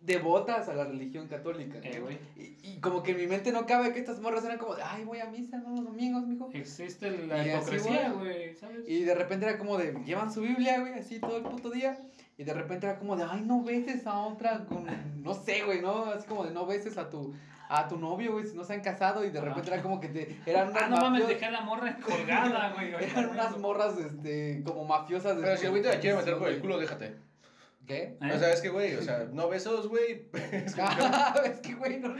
[0.00, 1.78] devotas a la religión católica.
[1.82, 2.18] Eh, güey.
[2.36, 4.82] y, y como que en mi mente no cabe que estas morras eran como, de,
[4.82, 5.70] ay, voy a misa, ¿no?
[5.70, 6.48] Los domingos, mijo.
[6.54, 8.88] Existe la Y hipocresía, güey, ¿sabes?
[8.88, 11.98] Y de repente era como de, llevan su Biblia, güey, así todo el puto día.
[12.38, 14.86] Y de repente era como de, ay, no beses a otra con,
[15.22, 16.04] no sé, güey, ¿no?
[16.04, 17.34] Así como de, no beses a tu,
[17.72, 19.24] a tu novio, güey, si no se han casado.
[19.24, 21.60] Y de repente era como que te, eran unas Ah, no mames, dejé a la
[21.62, 22.92] morra colgada, güey.
[23.02, 25.38] Eran unas morras, este, como mafiosas.
[25.40, 27.16] Pero si el güey te la quiere meter por el culo, déjate.
[27.86, 28.16] ¿Qué?
[28.22, 28.32] ¿Eh?
[28.32, 30.28] O sea, es que, güey, o sea, no besos, güey.
[30.78, 32.10] Ah, es que, güey, no,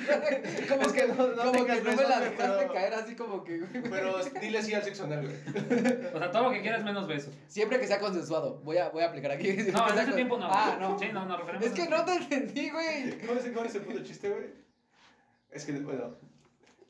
[0.69, 3.45] como Es que, no- no como que no me la dejaste pero- caer así como
[3.45, 6.13] que, güey, Pero dile sí al sexo anal, güey.
[6.13, 7.33] O sea, todo lo que quieras menos besos.
[7.47, 9.45] Siempre que sea consensuado, voy a, voy a aplicar aquí.
[9.53, 10.49] Siempre No, en ese con- tiempo no.
[10.51, 10.99] Ah, no.
[10.99, 11.07] Sí,
[11.63, 13.19] Es que no te entendí, güey.
[13.27, 14.70] ¿Cómo es, cómo es el puto chiste, güey?
[15.51, 16.17] Es que, bueno,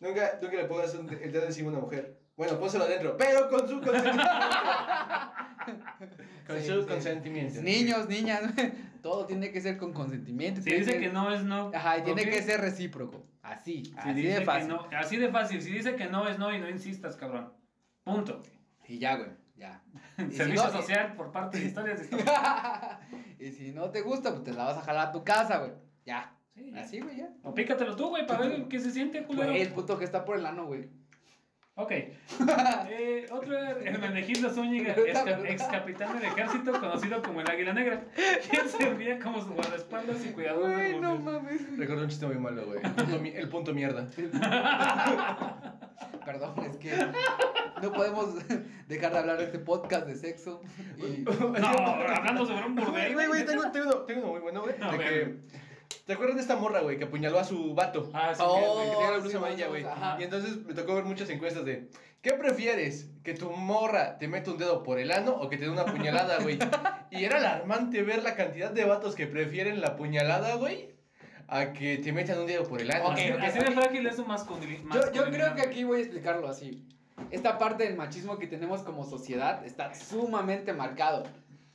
[0.01, 2.19] nunca, nunca le pongas un- el dedo encima a una mujer.
[2.37, 4.23] Bueno, pónselo adentro, pero con su consentimiento.
[6.47, 6.89] con Sí, su sí.
[6.89, 7.63] consentimiento.
[7.63, 8.43] Niños, niñas,
[9.03, 10.61] todo tiene que ser con consentimiento.
[10.61, 11.71] Si tiene dice que no es no.
[11.75, 12.29] Ajá, y tiene ¿ok?
[12.29, 13.25] que ser recíproco.
[13.43, 14.69] Así, Si así dice de que fácil.
[14.69, 15.63] no- así de fácil.
[15.63, 17.53] Si dice que no es no y no insistas, cabrón.
[18.05, 18.43] Punto.
[18.87, 19.83] Y ya, güey, ya.
[20.19, 22.25] Y si Servicio no- social por parte de historias de
[23.39, 25.73] y si no te gusta, pues te la vas a jalar a tu casa, güey.
[26.05, 26.35] Ya.
[26.61, 26.81] Sí, ya.
[26.83, 27.31] Así, güey, ya.
[27.43, 29.49] O pícatelo tú, güey, para ver qué se siente, culero.
[29.51, 30.89] Güey, el puto que está por el ano, güey.
[31.75, 31.93] Ok.
[32.93, 38.05] Eh, otro era Hermenegildo Zúñiga, ex, ex capitán del ejército, conocido como el Águila Negra,
[38.51, 41.79] quien servía como su guardaespaldas y cuidador Güey, no mames.
[41.79, 42.81] Recuerdo un chiste muy malo, güey.
[42.83, 44.07] El punto, mi- el punto mierda.
[46.25, 46.93] Perdón, es que
[47.83, 48.35] no podemos
[48.89, 50.61] dejar de hablar de este podcast de sexo.
[50.99, 51.23] Y...
[51.23, 51.31] No,
[51.69, 53.15] hablando sobre un burdel.
[53.15, 54.75] Güey, güey, tengo, tengo, uno, tengo uno muy bueno, güey.
[54.75, 55.39] De que.
[56.07, 58.11] ¿Te acuerdas de esta morra, güey, que apuñaló a su vato?
[58.13, 59.87] Ah, sí, Oh, Que tenía la sí, blusa amarilla, güey.
[60.19, 61.89] Y entonces me tocó ver muchas encuestas de.
[62.23, 63.09] ¿Qué prefieres?
[63.25, 65.85] ¿Que tu morra te meta un dedo por el ano o que te dé una
[65.87, 66.59] puñalada, güey?
[67.11, 70.91] Y era alarmante ver la cantidad de vatos que prefieren la puñalada, güey,
[71.49, 73.07] a que te metan un dedo por el ano.
[73.07, 75.99] Ok, Así, ok, así de frágil es su masculin- Yo, yo creo que aquí voy
[75.99, 76.87] a explicarlo así.
[77.31, 81.25] Esta parte del machismo que tenemos como sociedad está sumamente marcado,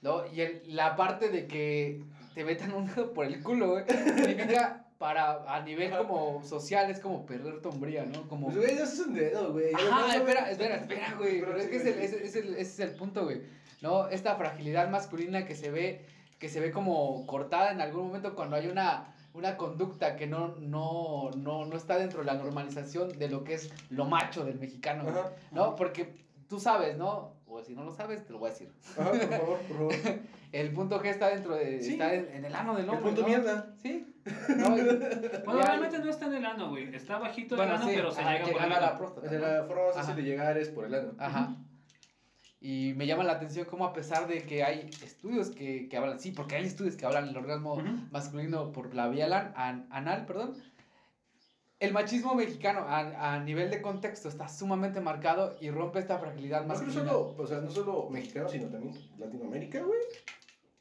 [0.02, 0.26] ¿no?
[0.32, 2.02] Y el- la parte de que
[2.36, 7.00] te metan un dedo por el culo, güey, significa para, a nivel como social, es
[7.00, 8.28] como perder tu hombría, ¿no?
[8.28, 8.48] Como...
[8.48, 9.74] Pues, güey, no es un dedo, güey.
[9.74, 11.40] Ajá, No, espera, espera, espera, güey.
[11.40, 13.42] Pero Pero es sí, que es el- es el- ese es el punto, güey.
[13.82, 14.08] ¿No?
[14.10, 16.06] Esta fragilidad masculina que se ve,
[16.40, 20.56] que se ve como cortada en algún momento cuando hay una, una conducta que no,
[20.60, 24.60] no, no, no está dentro de la normalización de lo que es lo macho del
[24.60, 25.16] mexicano, güey.
[25.52, 25.76] ¿No?
[25.76, 26.16] Porque
[26.50, 27.35] tú sabes, ¿no?
[27.48, 28.72] O si no lo sabes, te lo voy a decir.
[28.98, 29.94] ajá, por favor, por favor.
[30.52, 31.82] El punto G está dentro de.
[31.82, 31.94] Sí.
[31.94, 33.06] Está en, en el ano del El hombre.
[33.06, 33.28] punto ¿no?
[33.28, 33.76] mierda.
[33.82, 34.12] Sí.
[34.58, 34.82] No, y-
[35.46, 36.96] Bueno, ya- realmente no está en el ano, güey.
[36.96, 38.98] Está bajito Bueno, el ano, sí, pero se ajá, llega por el a la ano.
[38.98, 39.32] próstata.
[39.32, 39.38] ¿no?
[39.40, 40.16] la forma más fácil Ajá.
[40.16, 41.12] de llegar es por el ano.
[41.20, 41.56] Ajá.
[42.60, 46.20] Y me llama la atención cómo a pesar de que hay estudios que, que hablan,
[46.20, 47.78] sí, porque hay estudios que hablan del orgasmo
[48.12, 50.56] masculino por la vía lan- an- anal, perdón.
[51.80, 56.66] El machismo mexicano a, a nivel de contexto está sumamente marcado y rompe esta fragilidad
[56.66, 57.12] No creo masculina.
[57.12, 60.00] solo, o sea, no solo mexicano, sino también Latinoamérica, güey.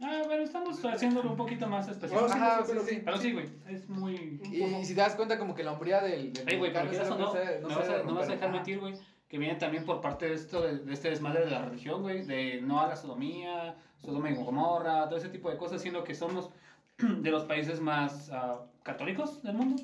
[0.01, 2.23] Ah, bueno, estamos haciéndolo un poquito más especial.
[2.23, 2.95] No, sí, Ajá, sí, sí, sí.
[2.97, 3.03] sí.
[3.05, 4.41] Pero sí, güey, es muy...
[4.53, 6.91] Y, y si te das cuenta como que la hombría del, del Ey, güey, pero
[6.91, 8.95] es no, no, vas a, no vas a dejar mentir, güey,
[9.29, 12.25] que viene también por parte de esto, de, de este desmadre de la religión, güey,
[12.25, 16.15] de no a la sodomía, sodoma y gomorra, todo ese tipo de cosas, siendo que
[16.15, 16.51] somos
[16.99, 19.83] de los países más ah, católicos del mundo.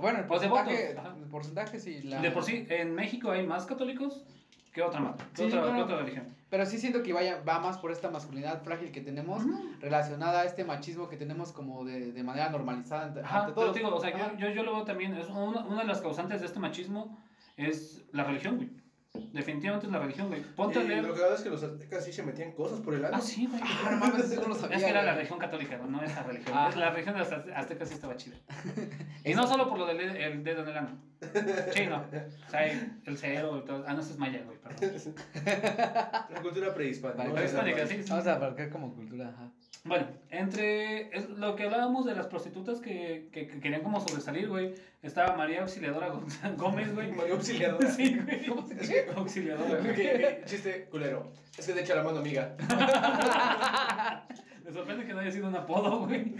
[0.00, 2.00] Bueno, el porcentaje, el porcentaje sí.
[2.04, 2.22] La...
[2.22, 4.24] De por sí, en México hay más católicos
[4.72, 6.34] que otra más, que Sí, otra, otra religión.
[6.48, 9.42] Pero sí siento que vaya, va más por esta masculinidad frágil que tenemos,
[9.80, 13.66] relacionada a este machismo que tenemos como de, de manera normalizada ante, Ajá, ante pero
[13.66, 13.72] todos.
[13.72, 16.00] te digo, o sea, yo, yo, yo lo veo también, es una, una de las
[16.00, 17.18] causantes de este machismo
[17.56, 18.70] es la religión, güey.
[19.18, 20.42] Definitivamente es la religión, güey.
[20.42, 21.04] Ponte a Y leer...
[21.04, 23.16] lo que verdad es que los aztecas sí se metían cosas por el ano.
[23.16, 23.60] Ah, sí, güey.
[23.62, 24.76] Ah, no mames, eso no lo sabía.
[24.76, 26.52] Es que era la religión católica, no, no esa religión.
[26.56, 26.70] Ah.
[26.76, 28.36] La religión de los azte- aztecas sí estaba chida.
[29.24, 30.98] Y no solo por lo del el dedo en el ano.
[31.72, 32.04] Sí, no.
[32.46, 33.84] O sea, el, cero y todo.
[33.86, 35.14] Ah, no, eso es maya, güey, perdón.
[36.30, 37.18] La cultura prehispánica.
[37.24, 37.34] Vale.
[37.34, 38.00] Prehispánica, sí.
[38.08, 39.50] Vamos a abarcar como cultura, ajá.
[39.84, 44.48] Bueno, entre es lo que hablábamos de las prostitutas que, que, que querían como sobresalir,
[44.48, 47.12] güey, estaba María Auxiliadora González- Gómez, güey.
[47.12, 47.90] María Auxiliadora.
[47.90, 48.46] Sí, güey.
[48.46, 49.04] ¿Cómo se Es dice?
[49.04, 50.44] que, Auxiliadora, güey.
[50.46, 51.32] chiste culero.
[51.58, 52.56] Es que te echa la mano, amiga.
[54.64, 56.34] Me sorprende que no haya sido un apodo, güey.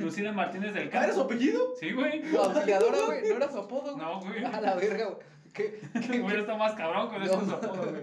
[0.00, 1.22] Lucina Martínez del ¿Ah, era su Campo.
[1.34, 1.74] apellido?
[1.78, 2.22] Sí, güey.
[2.22, 3.96] Tu auxiliadora, güey, no era su apodo, güey.
[4.04, 4.44] No, güey.
[4.44, 5.18] A la verga, güey.
[5.54, 5.80] ¿Qué?
[5.92, 6.20] ¿Qué?
[6.20, 7.24] Hubiera estado más cabrón con No.
[7.24, 8.02] estos apodos, güey.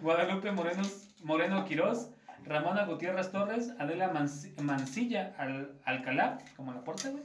[0.00, 2.10] Guadalupe Morenos, Moreno Quirós,
[2.44, 7.24] Ramona Gutiérrez Torres, Adela Manci- Mancilla Al- Alcalá, como la puerta, güey.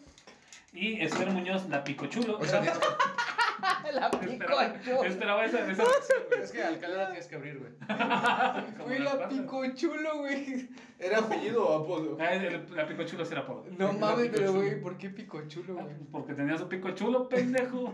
[0.74, 2.38] Y Esther Muñoz, la Picochulo.
[2.40, 2.62] O sea,
[3.94, 5.04] La esperaba, picocho.
[5.06, 6.42] esperaba esa, esa reacción, güey.
[6.42, 7.72] es que Alcalá la tienes que abrir, güey.
[7.88, 9.34] Las la patas.
[9.34, 10.70] picochulo, güey.
[11.00, 12.18] ¿Era apellido o apodo?
[12.20, 13.66] Ah, el- la Picochulo sí era apodo.
[13.78, 15.96] No La mames, pero güey, ¿por qué picochulo, Ah, güey?
[15.98, 17.94] pues Porque tenía su pico chulo, pendejo.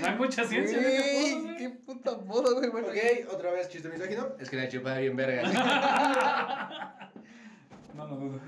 [0.00, 1.56] No hay mucha ciencia en ese apodo, Güey, güey.
[1.56, 2.70] qué puto apodo, güey.
[2.70, 2.96] Bueno, Ok,
[3.32, 4.28] otra vez chiste misógino.
[4.38, 5.42] Es que la chupada bien verga.
[7.94, 8.40] No lo dudo.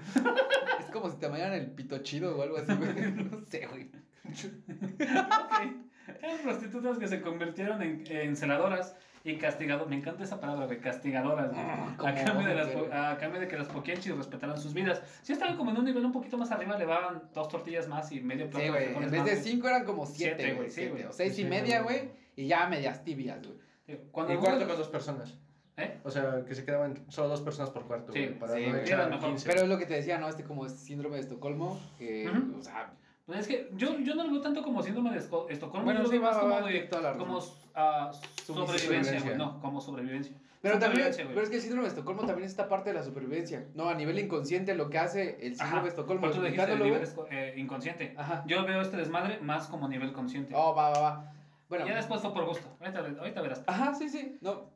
[0.79, 2.93] Es como si te llamaran el pito chido o algo así, güey.
[3.13, 3.91] No sé, güey.
[4.25, 5.92] Ok.
[6.23, 9.89] Eran prostitutas que se convirtieron en, en celadoras y castigadoras.
[9.89, 11.51] Me encanta esa palabra, güey, castigadoras.
[11.51, 11.61] güey.
[11.65, 15.03] Ah, a, cambio de las, a cambio de que las poquienchis respetaran sus vidas.
[15.23, 18.11] Si estaban como en un nivel un poquito más arriba, le daban dos tortillas más
[18.13, 19.05] y medio plato Sí, de güey.
[19.05, 22.11] En vez de cinco eran como Siete, güey, sí, o seis Sí, y media, güey.
[22.35, 23.59] Y ya medias tibias, güey.
[23.87, 25.39] Sí, Cuando Y cuarto con dos personas.
[25.77, 26.01] ¿Eh?
[26.05, 28.39] O sea, que se quedaban solo dos personas por cuarto, Sí, güey.
[28.39, 28.83] Para sí, no güey.
[28.83, 29.29] echar Era mejor.
[29.31, 29.49] 15.
[29.49, 30.29] Pero es lo que te decía, ¿no?
[30.29, 32.59] Este como síndrome de Estocolmo, que, Ujú.
[32.59, 32.93] o sea,
[33.27, 36.05] Pues es que yo, yo no lo veo tanto como síndrome de Estocolmo, Bueno, yo
[36.05, 37.41] lo sí, veo va, más va, como, va, de, la como
[37.75, 38.11] ah,
[38.45, 39.37] sobrevivencia, güey.
[39.37, 40.37] No, como sobrevivencia.
[40.63, 43.03] Pero también, pero es que el síndrome de Estocolmo también es esta parte de la
[43.03, 43.67] supervivencia.
[43.75, 46.73] No, a nivel inconsciente lo que hace el síndrome Ajá, de Estocolmo, Por eso dijiste
[46.73, 48.15] el nivel eh, inconsciente.
[48.17, 48.45] Ajá.
[48.47, 50.55] Yo veo este desmadre más como nivel consciente.
[50.55, 51.35] Oh, va, va, va.
[51.69, 52.69] Bueno, ya después fue por gusto.
[52.81, 53.65] Ahorita, ahorita verás.
[53.67, 54.39] ajá, sí, sí.
[54.41, 54.71] No,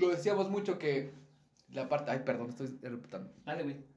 [0.00, 1.12] lo decíamos mucho que
[1.70, 3.30] la parte, ay, perdón, estoy reputando.
[3.44, 3.95] Dale, güey.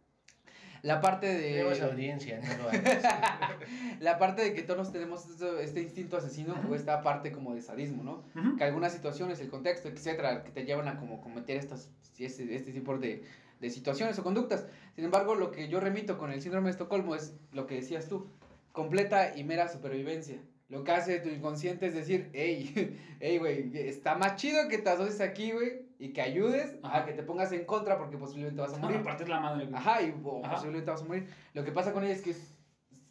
[0.81, 2.69] La parte Tenemos de audiencia, no lo
[3.99, 5.25] la parte de que todos tenemos
[5.61, 8.55] este instinto asesino o esta parte como de sadismo, ¿no?
[8.57, 12.71] Que algunas situaciones, el contexto, etcétera, que te llevan a como cometer estas, este, este
[12.71, 13.23] tipo de,
[13.59, 14.65] de situaciones o conductas.
[14.95, 18.07] Sin embargo, lo que yo remito con el síndrome de Estocolmo es lo que decías
[18.07, 18.27] tú,
[18.71, 20.37] completa y mera supervivencia.
[20.69, 24.89] Lo que hace tu inconsciente es decir, hey, hey, güey, está más chido que te
[24.89, 26.99] asocies aquí, güey, y que ayudes Ajá.
[26.99, 29.01] a que te pongas en contra porque posiblemente vas a No, morir.
[29.19, 29.75] es la madre, güey.
[29.75, 30.53] Ajá, y o Ajá.
[30.55, 31.27] posiblemente vas a morir.
[31.53, 32.35] Lo que pasa con ella es que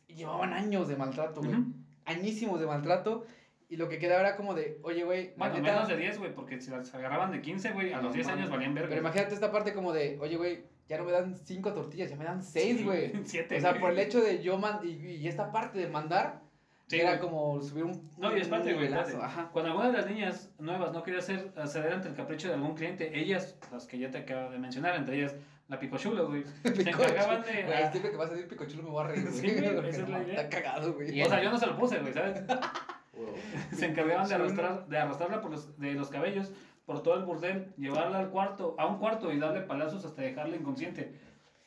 [0.07, 1.53] llevaban años de maltrato, güey.
[1.55, 1.73] Ujú.
[2.05, 3.27] Añísimos de maltrato.
[3.71, 6.35] Y lo que quedaba era como de, oye, güey, Bueno, neta- menos de 10, güey,
[6.35, 8.41] porque si las agarraban de 15, güey, a No los 10 mames.
[8.41, 8.89] años valían verga.
[8.89, 12.17] Pero imagínate esta parte como de, oye, güey, ya no me dan cinco tortillas, ya
[12.17, 13.13] me dan seis, Sí, güey.
[13.27, 13.59] Siete.
[13.59, 16.41] o sea, por el hecho de yo man y, y esta parte de mandar,
[16.89, 17.21] Sí, era güey.
[17.21, 18.11] como subir un.
[18.17, 19.27] No, y espérate, un güey, nivelazo, espérate.
[19.27, 19.51] Ajá.
[19.53, 22.75] Cuando alguna de las niñas nuevas no quería hacer, acceder ante el capricho de algún
[22.75, 25.37] cliente, ellas, las que ya te acabo de mencionar, entre ellas
[25.69, 27.63] la Picochulo, güey, se encargaban de...
[27.63, 29.35] Güey, ah, siempre que vas a decir picochulo me voy a reír, güey.
[29.41, 30.41] Sí, güey, esa es la idea.
[30.41, 31.15] Está cagado, güey.
[31.15, 32.43] Y o sea, yo no se lo puse, güey, ¿sabes?
[33.73, 36.53] Se encargaban de, arrastrar, de arrastrarla por los, de los cabellos
[36.87, 40.57] por todo el burdel, llevarla al cuarto, a un cuarto y darle palazos hasta dejarla
[40.57, 41.21] inconsciente.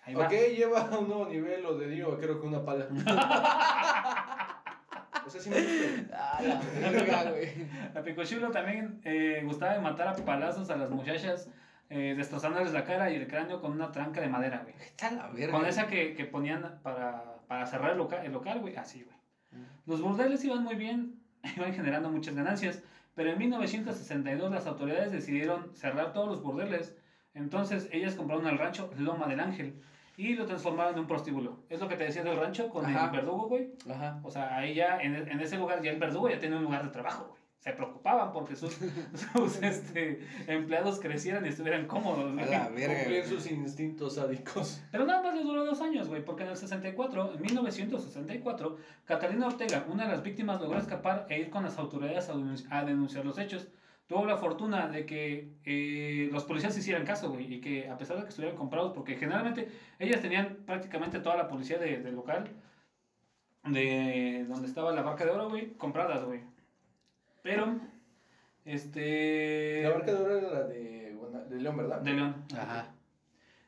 [0.03, 0.26] Ahí va.
[0.26, 2.88] Ok, lleva a un nuevo nivel, lo de Dio, creo que una pala.
[5.26, 6.09] O sea, sí me gusta.
[6.13, 7.49] Ah, la verga, güey.
[7.95, 11.49] A Picochulo también eh, gustaba de matar a palazos a las muchachas,
[11.89, 14.76] eh, destrozándoles la cara y el cráneo con una tranca de madera, güey.
[14.80, 15.57] Está la verga.
[15.57, 19.17] Con esa que, que ponían para, para cerrar el local, el local, güey, así, güey.
[19.86, 21.19] Los burdeles iban muy bien,
[21.57, 22.82] iban generando muchas ganancias,
[23.15, 26.95] pero en 1962 las autoridades decidieron cerrar todos los burdeles.
[27.34, 29.82] Entonces ellas compraron el rancho Loma del Ángel
[30.30, 31.59] y lo transformaron en un prostíbulo.
[31.69, 33.05] Es lo que te decía del rancho con Ajá.
[33.05, 33.72] el verdugo, güey.
[33.89, 34.19] Ajá.
[34.24, 36.84] O sea, ahí ya, en, en ese lugar, ya el verdugo ya tiene un lugar
[36.84, 37.41] de trabajo, güey.
[37.59, 38.74] se preocupaban porque sus,
[39.34, 42.26] sus este, empleados crecieran y estuvieran cómodos.
[42.32, 42.49] A güey.
[42.49, 43.30] la verga, Cumplir güey.
[43.30, 44.82] sus instintos sádicos.
[44.91, 49.47] Pero nada más le duró dos años, güey, porque en el 64, en 1964, Catalina
[49.47, 52.84] Ortega, una de las víctimas, logró escapar e ir con las autoridades a, denunci- a
[52.84, 53.67] denunciar los hechos.
[54.12, 58.18] Tuvo la fortuna de que eh, los policías hicieran caso, güey, y que a pesar
[58.18, 62.49] de que estuvieran comprados, porque generalmente ellas tenían prácticamente toda la policía de- del local,
[63.64, 66.41] de donde estaba la barca de oro, güey, compradas, güey.
[67.41, 67.80] Pero,
[68.66, 69.84] este...
[69.84, 71.16] La marca de oro era la de,
[71.49, 72.01] de León, ¿verdad?
[72.01, 72.36] De León.
[72.53, 72.93] Ajá.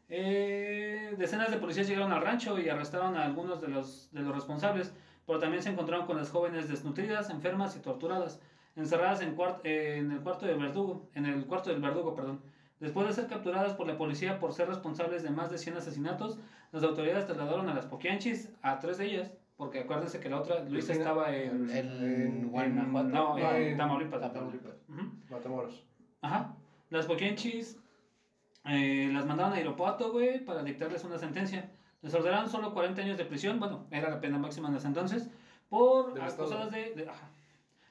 [0.09, 4.35] Eh, decenas de policías llegaron al rancho y arrestaron a algunos de los, de los
[4.35, 4.93] responsables,
[5.25, 8.41] pero también se encontraron con las jóvenes desnutridas, enfermas y torturadas,
[8.76, 12.41] encerradas en, cuart- en el cuarto del verdugo, en el cuarto del verdugo, perdón.
[12.80, 16.38] Después de ser capturadas por la policía por ser responsables de más de 100 asesinatos,
[16.71, 20.63] las autoridades trasladaron a las Poquianchis, a tres de ellas, porque acuérdense que la otra,
[20.63, 21.69] Luisa, estaba en...
[21.69, 23.07] En En- Guanajuato.
[23.09, 24.34] no, en en Tamaulipas.
[24.34, 24.76] Tamaulipas.
[24.89, 25.01] Ujú.
[25.30, 25.84] Matamoros.
[26.21, 26.55] Ajá.
[26.89, 27.80] Las Poquianchis
[28.65, 31.69] eh, las mandaron a Irapuato, güey, para dictarles una sentencia.
[32.01, 35.30] Les ordenaron solo 40 años de prisión, bueno, era la pena máxima en ese entonces,
[35.69, 37.30] por acusadas de, de- ajá,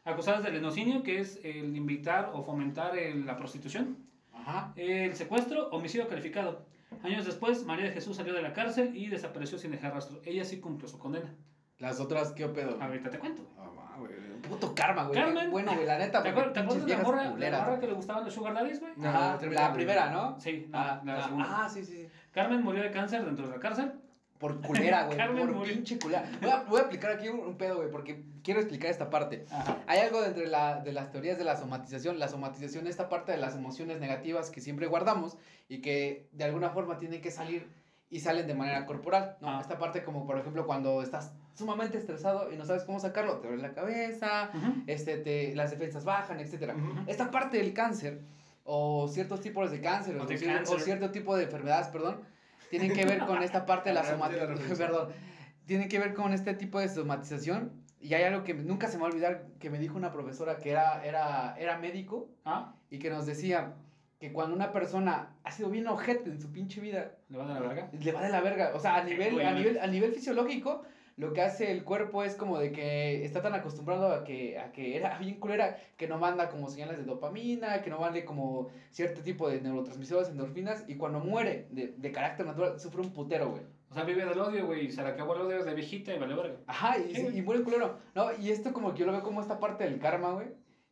[0.04, 3.98] acusadas de lenocinio, que es el invitar o fomentar el- la prostitución,
[4.32, 4.72] Ajá.
[4.76, 6.64] el secuestro, homicidio calificado.
[7.02, 10.20] Años después, María de Jesús salió de la cárcel y desapareció sin dejar rastro.
[10.24, 11.32] Ella sí cumplió su condena.
[11.78, 12.78] Las otras, ¿qué pedo?
[12.80, 13.42] Ahorita te cuento.
[13.58, 14.12] Ah, güey.
[14.48, 15.14] Puto karma, güey.
[15.14, 15.50] Carmen.
[15.50, 17.86] Bueno, güey, la neta, ¿Te porque acuer- te acuerdas de la morra, la morra que
[17.86, 18.92] le gustaban los sugar daddies, güey?
[19.04, 20.38] Ajá, la la primera, ¿no?
[20.38, 21.46] Sí, no, Ah, la ah, segunda.
[21.64, 22.06] ah, sí, sí.
[22.30, 23.92] Carmen murió de cáncer dentro de la cárcel.
[24.42, 25.16] Por culera, güey.
[25.46, 26.28] Por pinche culera.
[26.42, 29.46] Voy a, voy a aplicar aquí un, un pedo, güey, porque quiero explicar esta parte.
[29.50, 29.78] Ajá.
[29.86, 32.18] Hay algo dentro de, la, de las teorías de la somatización.
[32.18, 35.38] La somatización es esta parte de las emociones negativas que siempre guardamos
[35.68, 37.70] y que de alguna forma tienen que salir
[38.10, 39.48] y salen de manera corporal, ¿no?
[39.48, 39.58] Ah.
[39.62, 43.48] Esta parte como, por ejemplo, cuando estás sumamente estresado y no sabes cómo sacarlo, te
[43.48, 44.82] duele la cabeza, Ujú.
[44.86, 46.38] este, te, las defensas bajan.
[46.38, 46.94] Ujú.
[47.06, 48.20] Esta parte del cáncer,
[48.64, 50.80] o ciertos tipos de cáncer, O o, de cier- o cáncer.
[50.80, 52.20] cierto tipo de enfermedades, perdón,
[52.72, 55.08] tienen que ver con esta parte de la somatización, perdón,
[55.66, 57.70] tienen que ver con este tipo de somatización.
[58.00, 60.58] Y hay algo que nunca se me va a olvidar, que me dijo una profesora
[60.58, 63.74] que era, era, era médico Ah, y que nos decía
[64.18, 67.54] que cuando una persona ha sido bien ojete en su pinche vida, le va de
[67.54, 67.90] la verga.
[67.92, 68.72] le va de la verga.
[68.74, 70.82] O sea, a nivel, a nivel, a nivel fisiológico,
[71.16, 74.72] lo que hace el cuerpo es como de que está tan acostumbrado a que, a
[74.72, 78.68] que era bien culera que no manda como señales de dopamina, que no mande como
[78.90, 83.50] cierto tipo de neurotransmisores, endorfinas, y cuando muere de, de carácter natural, sufre un putero,
[83.50, 83.62] güey.
[83.92, 84.86] O sea, vive del odio, güey.
[84.86, 86.56] y Se le acabó el odio de viejita y vale verga.
[86.66, 87.98] Ajá, y, Sí, y muere culero.
[88.14, 90.46] No, y esto como que yo lo veo como esta parte del karma, güey.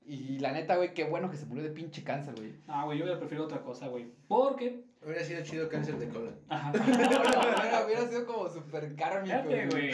[0.04, 2.52] Y la neta, güey, qué bueno que se murió de pinche cáncer, güey.
[2.68, 4.12] Ah, güey, yo hubiera preferido otra cosa, güey.
[4.28, 4.84] Porque.
[5.02, 6.34] Hubiera sido chido cáncer de colon.
[6.48, 6.72] Ajá.
[6.74, 9.36] Hubiera, hubiera sido como súper kármico,
[9.70, 9.92] güey.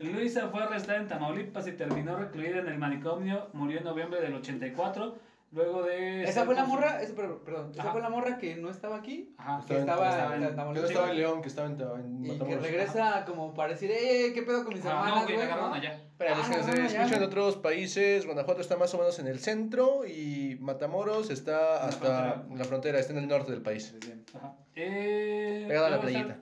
[0.00, 3.48] Luisa fue arrestada en Tamaulipas y terminó recluida en el manicomio.
[3.52, 5.16] Murió en noviembre del 84.
[5.52, 6.22] Luego de.
[6.24, 7.90] Esa fue la morra, esa, pero- perdón, esa Ajá.
[7.92, 9.64] fue la morra que no estaba aquí Ajá.
[9.66, 10.74] que estaba estaba en en- Tamaulipas.
[10.74, 13.90] Yo no estaba en León, que estaba en, en y que regresa como para decir,
[13.90, 15.74] eh, ¿qué pedo con mis hermanas, no, güey, ¿no?
[15.74, 16.00] allá.
[16.18, 19.18] Para los Ah, que no, se escuchan en otros países, Guanajuato está más o menos
[19.18, 22.56] en el centro y Matamoros está la hasta frontera.
[22.58, 23.94] la frontera, está en el norte del país.
[24.34, 24.54] Ajá.
[24.74, 26.38] Eh, Pegado a la playita.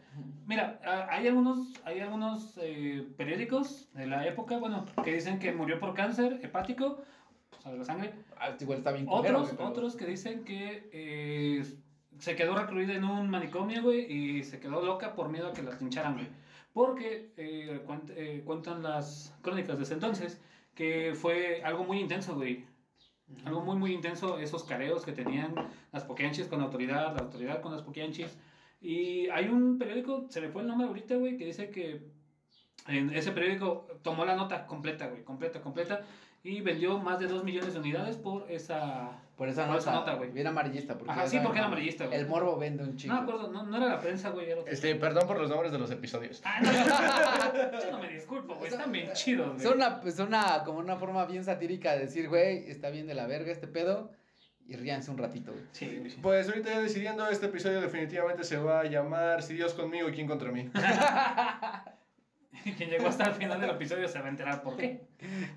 [0.47, 5.79] Mira, hay algunos, hay algunos eh, periódicos de la época, bueno, que dicen que murió
[5.79, 7.03] por cáncer hepático,
[7.59, 8.13] o sea, de la sangre.
[8.41, 11.65] Ah, igual está bien culero, Otros, pero- otros que dicen que eh,
[12.19, 15.63] se quedó recluida en un manicomio, güey, y se quedó loca por miedo a que
[15.63, 16.27] la lincharan, güey.
[16.73, 20.41] Porque eh, cuent- eh, cuentan las crónicas de ese entonces
[20.75, 22.65] que fue algo muy intenso, güey.
[23.45, 25.55] Algo muy, muy intenso, esos careos que tenían
[25.93, 28.37] las poquianchis con la autoridad, la autoridad con las poquianchis.
[28.81, 32.11] Y hay un periódico, se me fue el nombre ahorita, güey, que dice que
[32.87, 36.03] ese periódico tomó la nota completa, güey, completa, completa,
[36.43, 39.23] y vendió más de 2 millones de unidades por esa...
[39.39, 40.33] Por esa por nota, esa nota, güey.
[40.33, 40.99] Bien amarillista.
[40.99, 42.19] Porque Ajá, sí, saben, porque era amarillista, güey.
[42.19, 43.15] El morbo vende un chingo.
[43.15, 44.63] No me acuerdo, no, no era la prensa, güey, era.
[44.67, 46.43] Este, perdón por los nombres de los episodios.
[46.45, 46.73] Ah, no,
[47.81, 49.65] yo no me disculpo, güey, están bien chidos, güey.
[49.65, 53.15] Es una, es una, como una forma bien satírica de decir, güey, está bien de
[53.15, 54.11] la verga este pedo.
[54.67, 55.65] Y ríanse un ratito, güey.
[55.71, 56.19] Sí, sí.
[56.21, 60.13] Pues ahorita ya decidiendo, este episodio definitivamente se va a llamar Si Dios conmigo y
[60.13, 60.69] quién contra mí.
[62.77, 65.07] Quien llegó hasta el final del episodio se va a enterar por qué.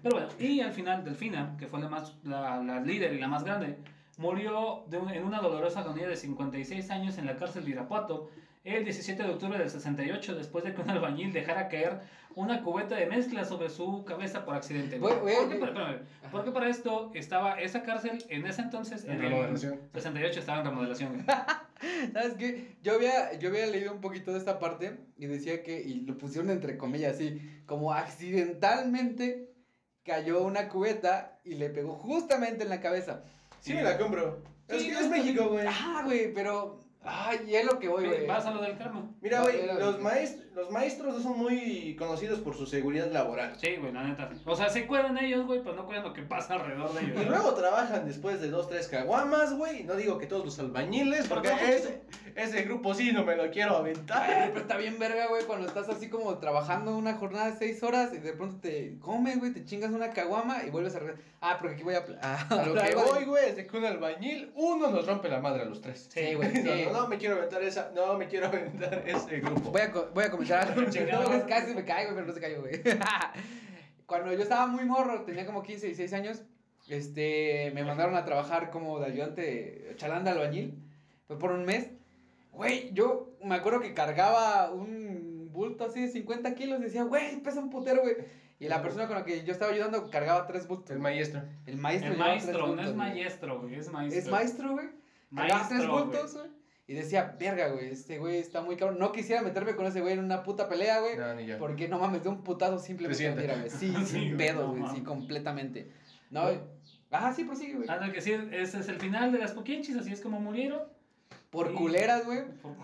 [0.01, 3.27] Pero bueno, y al final, Delfina, que fue la, más, la, la líder y la
[3.27, 3.77] más grande,
[4.17, 8.29] murió de un- en una dolorosa agonía de 56 años en la cárcel de Irapuato
[8.63, 12.01] el 17 de octubre del 68, después de que un albañil dejara caer
[12.35, 14.97] una cubeta de mezcla sobre su cabeza por accidente.
[14.97, 15.99] Espérame, espérame.
[16.31, 19.73] Porque para esto estaba esa cárcel en ese entonces, En en, remodelación.
[19.73, 21.25] el 68 estaba en remodelación.
[22.13, 22.75] ¿Sabes qué?
[22.83, 26.17] Yo había, yo había leído un poquito de esta parte y decía que, y lo
[26.17, 29.49] pusieron entre comillas así, como accidentalmente
[30.03, 33.23] cayó una cubeta y le pegó justamente en la cabeza.
[33.59, 34.41] Sí, me la compro.
[34.69, 35.67] Sí, es que no, es México, güey.
[35.67, 36.79] Ah, güey, pero.
[37.03, 38.27] Ay, y es lo que voy, güey.
[38.27, 39.09] Vas a lo del karma.
[39.21, 43.55] Mira, güey, los, maest los maestros no son muy conocidos por su seguridad laboral.
[43.57, 44.29] Sí, güey, la neta.
[44.45, 47.21] O sea, se cuidan ellos, güey, pero no cuidan lo que pasa alrededor de ellos.
[47.21, 47.31] Y ¿no?
[47.31, 49.83] luego trabajan después de dos, tres caguamas, güey.
[49.83, 52.01] No digo que todos los albañiles, porque ese,
[52.35, 54.49] ese grupo sí no me lo quiero Ay, aventar.
[54.49, 58.13] pero está bien verga, güey, cuando estás así como trabajando una jornada de seis horas
[58.13, 60.99] y de pronto te comes, güey, te chingas una caguama y vuelves a.
[61.43, 62.05] Ah, porque aquí voy a...
[62.21, 65.39] a A lo que voy, güey, es de que un albañil, uno nos rompe la
[65.39, 66.07] madre a los tres.
[66.11, 66.90] Sí, güey, sí.
[66.91, 69.71] No, me quiero aventar esa, no me quiero aventar ese grupo.
[69.71, 70.81] Voy a, voy a comentar algo.
[70.81, 72.81] No, es casi me caigo, pero no se cayó, güey.
[74.05, 76.41] Cuando yo estaba muy morro, tenía como 15, 16 años,
[76.89, 80.83] este, me mandaron a trabajar como de ayudante chalán de albañil.
[81.27, 81.89] Fue por un mes.
[82.51, 86.81] Güey, yo me acuerdo que cargaba un bulto así de 50 kilos.
[86.81, 88.15] Decía, güey, pesa un putero, güey.
[88.59, 90.91] Y la persona con la que yo estaba ayudando cargaba tres bultos.
[90.91, 91.41] El maestro.
[91.65, 94.19] El maestro El maestro, no bultos, es maestro, güey, es maestro.
[94.19, 94.89] Es maestro, güey.
[95.35, 96.60] Cargaba tres bultos, güey.
[96.91, 96.97] Güey.
[96.97, 98.99] Y decía, verga, güey, este güey está muy cabrón.
[98.99, 101.17] No quisiera meterme con ese güey en una puta pelea, güey.
[101.17, 101.57] No, ni yo.
[101.57, 103.69] Porque no mames, de un putazo simplemente tira, güey.
[103.69, 105.91] Sí, Sí, sin güey, pedo, no güey, sí, completamente.
[106.29, 106.49] No,
[107.11, 107.87] ah, sí, prosigue, güey.
[107.89, 110.81] Ah, no, que sí, ese es el final de las Poquienchis, así es como murieron.
[111.49, 111.75] Por sí.
[111.75, 112.43] culeras, güey.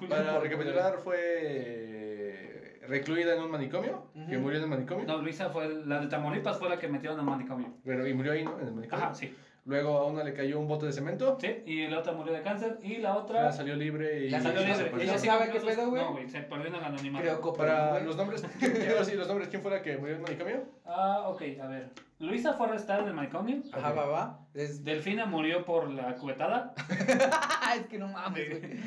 [0.10, 5.06] Para recapitular, fue eh, recluida en un manicomio, que murió en el manicomio.
[5.06, 7.74] No, Luisa fue, la de Tamaulipas fue la que metieron al manicomio.
[7.84, 8.60] Pero, y murió ahí, ¿no?
[8.60, 9.06] En el manicomio.
[9.06, 9.34] Ajá, sí.
[9.68, 11.38] Luego a una le cayó un bote de cemento.
[11.42, 12.78] Sí, y la otra murió de cáncer.
[12.82, 15.04] Y la otra La salió libre y La salió libre.
[15.04, 16.02] Ella sí ¿Sabe qué pedo, güey?
[16.02, 17.22] No, güey, se perdió en el anonimato.
[17.22, 20.16] Creo que Para los nombres, ¿quién- quiero decir los nombres, ¿quién fue la que murió
[20.16, 20.64] en el manicomio?
[20.86, 21.90] Ah, ok, a ver.
[22.20, 23.62] Luisa fue arrestada en el manicomio.
[23.74, 24.40] Ajá, va, va.
[24.54, 24.84] Es...
[24.86, 26.74] Delfina murió por la cubetada.
[27.76, 28.80] es que no mames, güey.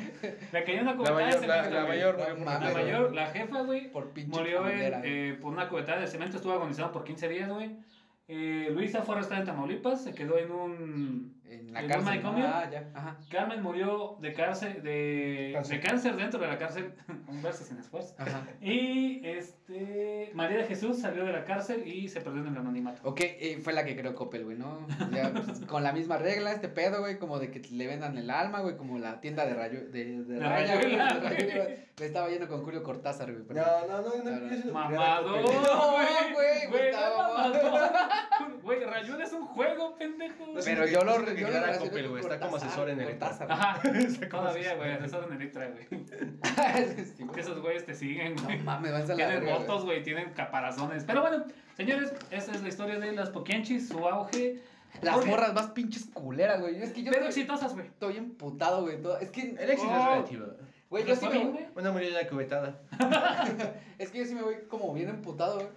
[0.51, 1.79] Le cayó una cubetada de la, cemento.
[1.79, 6.01] la mayor No La mayor, la jefa, güey, Por pinche murió eh, por una cubetada
[6.01, 6.37] de cemento.
[6.37, 7.69] Estuvo agonizada por 15 días, güey.
[8.33, 10.03] Eh, Luisa fue arrestada en Tamaulipas.
[10.03, 11.40] Se quedó en un.
[11.51, 12.21] En la ¿en cárcel.
[12.25, 13.17] Ah, ya, ajá.
[13.29, 15.81] Carmen murió de cárcel, de Cáncer.
[15.81, 16.93] de cáncer dentro de la cárcel.
[17.27, 18.15] un verso sin esfuerzo.
[18.17, 18.43] Ajá.
[18.61, 20.31] Y este.
[20.33, 23.01] María de Jesús salió de la cárcel y se perdió en el anonimato.
[23.03, 24.87] Ok, eh, fue la que creó Coppel, güey, ¿no?
[25.11, 28.29] Ya, pues, con la misma regla, este pedo, güey, como de que le vendan el
[28.29, 31.67] alma, güey, como la tienda de rayo, de, de, raya, güey, de Rayuela.
[31.99, 33.43] estaba yendo con Julio Cortázar, güey.
[33.45, 36.67] pero- No, no, no, no, Mamador, No, güey, güey,
[38.63, 40.45] güey, Rayuela es un juego, pendejo.
[40.63, 41.17] Pero yo lo
[41.49, 43.29] no Coppel, güey, está como asesor en Electra.
[43.29, 43.51] Cortázar.
[43.51, 43.81] Ajá,
[44.29, 44.77] todavía, asesor.
[44.77, 46.05] güey, asesor en Electra, güey.
[47.33, 48.59] Que esos güeyes te siguen, No güey.
[48.59, 51.03] mames, váyanse a la Tienen motos, güey, tienen caparazones.
[51.05, 51.45] Pero bueno,
[51.77, 54.61] señores, esa es la historia de las Poquienchis, su auge.
[55.01, 56.81] Las Oye, morras más pinches culeras, güey.
[56.81, 57.87] Es que yo Pero estoy, exitosas, güey.
[57.87, 59.01] estoy emputado, güey.
[59.01, 60.09] todo- Es que, El éxito es Oh.
[60.15, 60.45] relativo.
[60.89, 61.65] güey, yo ¿Les sí me voy-?
[61.75, 62.81] Una murió en la cubetada.
[63.97, 65.67] Es que yo sí me voy como bien emputado, güey.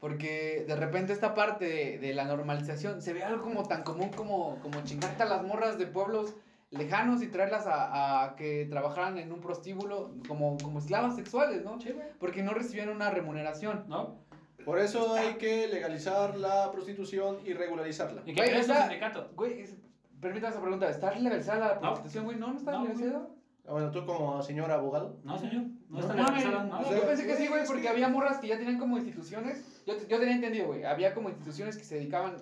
[0.00, 4.08] Porque de repente esta parte de, de la normalización se ve algo como tan común
[4.10, 6.34] como, como chingarte a las morras de pueblos
[6.70, 11.78] lejanos y traerlas a, a que trabajaran en un prostíbulo como, como esclavas sexuales, ¿no?
[11.80, 11.94] Sí.
[12.18, 13.84] Porque no recibían una remuneración.
[13.88, 14.16] ¿No?
[14.64, 18.22] Por eso hay que legalizar la prostitución y regularizarla.
[18.24, 19.30] Y que Güey, esa- sindicato.
[19.34, 19.76] Güey, es-
[20.20, 20.88] permítame esa pregunta.
[20.88, 21.80] ¿Está legalizada la No.
[21.80, 22.36] prostitución, güey?
[22.38, 23.26] No, no está No, legalizada.
[23.66, 25.18] Ah, Bueno, tú como señor abogado.
[25.24, 25.64] No, señor.
[25.88, 26.78] No, No está legalizada, no.
[26.80, 28.78] o Yo pensé que sí, güey, güey, es porque que- había morras que ya tenían
[28.78, 29.69] como instituciones.
[29.98, 30.84] Yo, yo tenía entendido, güey.
[30.84, 32.36] Había como instituciones que se dedicaban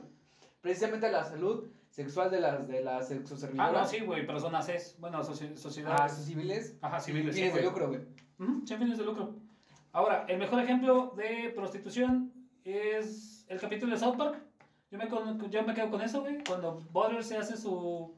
[0.60, 3.72] precisamente a la salud sexual de las, de las Ah, sexoservidoras.
[3.72, 4.96] no, sí, güey, personas es.
[4.98, 6.12] Bueno, soci- A sociedades.
[6.12, 6.76] sus civiles.
[6.82, 7.34] Ajá, civiles.
[7.34, 7.70] sí, Fines de güey.
[7.72, 8.00] lucro, güey.
[8.66, 9.34] Sin fines de lucro.
[9.92, 12.32] Ahora, el mejor ejemplo de prostitución
[12.64, 14.38] es el capítulo de South Park.
[14.90, 16.42] Yo me, con- yo me quedo con eso, güey.
[16.46, 18.14] Cuando Butter se hace su.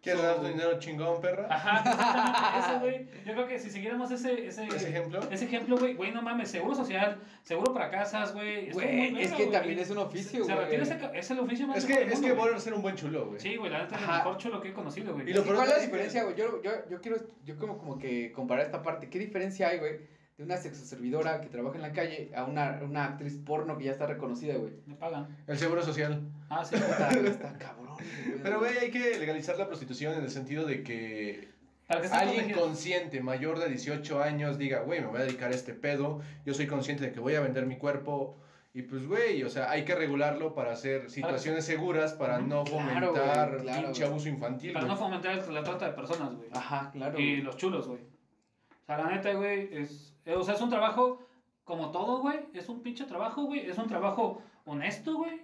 [0.00, 1.46] ¿Quieres dar tu dinero chingón, perra?
[1.50, 3.06] Ajá, eso, güey.
[3.26, 5.20] Yo creo que si siguiéramos ese, ese, Ese ejemplo.
[5.30, 8.70] ese ejemplo, güey, güey, no mames, seguro social, seguro para casas, güey.
[8.70, 10.74] Güey, es que también es un oficio, Se güey.
[10.76, 12.36] ese, ca- es el oficio más Es que, es mundo, que güey.
[12.36, 13.40] Border ser un buen chulo, güey.
[13.40, 15.28] Sí, güey, la neta es el mejor chulo que he conocido, güey.
[15.30, 16.36] Y lo ¿Y cuál es la diferencia, güey?
[16.36, 19.08] Yo, yo, yo quiero, yo como, como que comparar esta parte.
[19.10, 19.98] ¿Qué diferencia hay, güey,
[20.38, 23.90] de una sexoservidora que trabaja en la calle a una, una actriz porno que ya
[23.92, 24.72] está reconocida, güey?
[24.86, 25.26] Me pagan.
[25.48, 26.22] El seguro social.
[26.48, 26.76] Ah, sí.
[26.76, 28.38] Está, está cabrón, güey.
[28.42, 31.48] Pero, güey, hay que legalizar la prostitución en el sentido de que
[31.88, 32.66] Para que esté alguien protegido.
[32.66, 36.54] consciente, mayor de 18 años, diga, güey, me voy a dedicar a este pedo, yo
[36.54, 38.38] soy consciente de que voy a vender mi cuerpo.
[38.74, 42.78] Y pues, güey, o sea, hay que regularlo para hacer situaciones seguras, para no Claro,
[43.12, 44.10] fomentar güey, claro, pinche güey.
[44.12, 44.72] abuso infantil.
[44.72, 44.94] Para güey.
[44.96, 46.48] no fomentar la trata de personas, güey.
[46.52, 47.18] Ajá, claro.
[47.18, 48.02] Y los chulos, güey.
[48.02, 50.14] O sea, la neta, güey, es...
[50.28, 51.26] eh, O sea, es un trabajo
[51.64, 52.38] como todo, güey.
[52.54, 53.68] Es un pinche trabajo, güey.
[53.68, 55.42] Es un trabajo honesto, güey.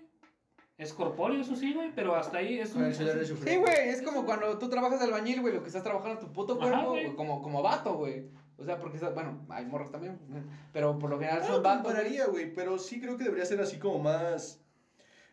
[0.78, 1.92] Es corpóreo, eso sí, güey.
[1.94, 2.92] Pero hasta ahí es un...
[2.94, 6.32] Sí, güey, es como cuando tú trabajas de albañil, güey, lo que estás trabajando tu
[6.32, 7.04] puto Ajá, cuerpo, güey.
[7.04, 8.28] güey, como, como vato, güey.
[8.56, 10.18] O sea, porque, bueno, hay morros también,
[10.72, 11.92] pero por lo general No son vatos.
[12.30, 14.60] güey, pero sí creo que debería ser así como más...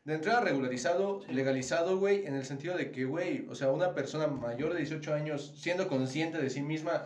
[0.04, 1.32] De entrada regularizado, Sí.
[1.32, 5.14] legalizado, güey, en el sentido de que, güey, o sea, una persona mayor de 18
[5.14, 7.04] años, siendo consciente de sí misma,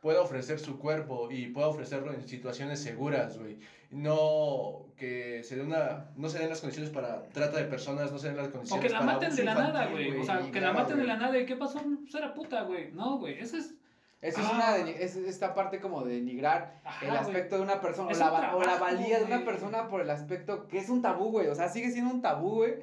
[0.00, 3.58] pueda ofrecer su cuerpo y pueda ofrecerlo en situaciones seguras, güey.
[3.90, 8.18] No que se dé una, no se den las condiciones para trata de personas, no
[8.18, 10.16] se den las O condiciones que la para maten de la nada, güey.
[10.18, 11.06] O sea, que la claro, maten de güey.
[11.06, 11.38] la nada.
[11.38, 11.80] ¿Y qué pasó?
[11.82, 12.90] Pues era puta, güey.
[12.92, 13.38] No, güey.
[13.38, 13.74] Eso es.
[14.20, 14.52] Eso es Ah.
[14.54, 18.14] una de, es esta parte como de denigrar Ajá, el aspecto de una persona o
[18.18, 20.88] la, un va- o la trabajo, valía de una persona por el aspecto que es
[20.88, 21.46] un tabú, güey.
[21.46, 22.74] O sea, sigue siendo un tabú, güey.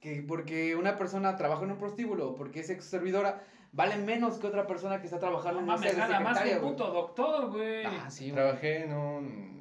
[0.00, 3.42] Que porque una persona trabaja en un prostíbulo o porque es ex servidora,
[3.72, 6.62] vale menos que otra persona que está trabajando No en mames, gana más que un
[6.62, 7.84] puto doctor, güey.
[7.86, 8.34] Ah, sí, güey.
[8.34, 9.60] Trabajé en un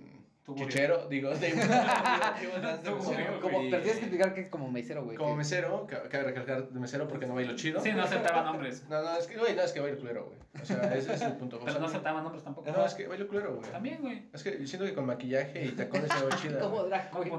[0.55, 1.51] chichero, digo, de...
[3.41, 5.15] Como, pero tienes que explicar que es como mesero, güey.
[5.15, 7.79] Como que- mesero, ca- cabe recalcar de mesero porque no bailo chido.
[7.81, 8.83] Sí, no aceptaban nombres.
[8.89, 10.39] No, no, es que, güey, no, es que bailo culero, güey.
[10.61, 11.57] O sea, ese es el punto.
[11.57, 12.71] O Pero sea, no aceptaban nombres tampoco.
[12.71, 13.71] No, es que bailo culero, güey.
[13.71, 14.23] También, güey.
[14.33, 16.59] Es que siento que con maquillaje y tacones se ve chida.
[16.59, 17.29] Como drag güey.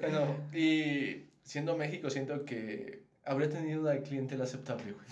[0.00, 5.06] Bueno, y siendo México, siento que habría tenido una clientela aceptable, güey.